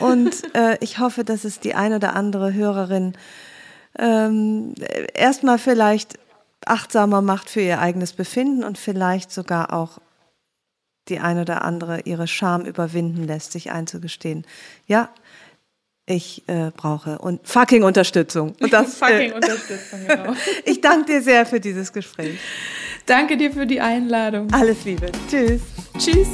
[0.00, 3.12] Und äh, ich hoffe, dass es die eine oder andere Hörerin
[3.96, 4.74] ähm,
[5.14, 6.18] erstmal vielleicht
[6.66, 10.00] achtsamer macht für ihr eigenes Befinden und vielleicht sogar auch
[11.08, 14.44] die eine oder andere ihre Scham überwinden lässt, sich einzugestehen.
[14.88, 15.10] Ja,
[16.06, 18.54] ich äh, brauche und fucking Unterstützung.
[18.60, 20.34] Und das, äh, fucking äh, Unterstützung, genau.
[20.64, 22.38] ich danke dir sehr für dieses Gespräch.
[23.06, 24.52] Danke dir für die Einladung.
[24.52, 25.10] Alles Liebe.
[25.28, 25.60] Tschüss.
[25.98, 26.28] Tschüss.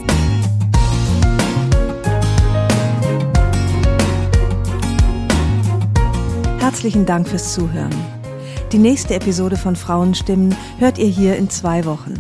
[6.59, 7.95] Herzlichen Dank fürs Zuhören.
[8.71, 12.15] Die nächste Episode von Frauenstimmen hört ihr hier in zwei Wochen.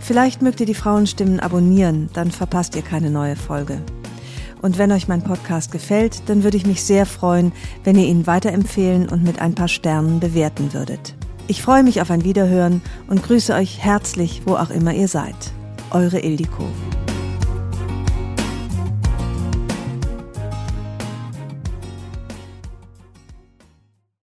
[0.00, 3.80] Vielleicht mögt ihr die Frauenstimmen abonnieren, dann verpasst ihr keine neue Folge.
[4.62, 7.52] Und wenn euch mein Podcast gefällt, dann würde ich mich sehr freuen,
[7.84, 11.14] wenn ihr ihn weiterempfehlen und mit ein paar Sternen bewerten würdet.
[11.46, 15.34] Ich freue mich auf ein Wiederhören und grüße euch herzlich, wo auch immer ihr seid.
[15.90, 16.68] Eure Ildiko.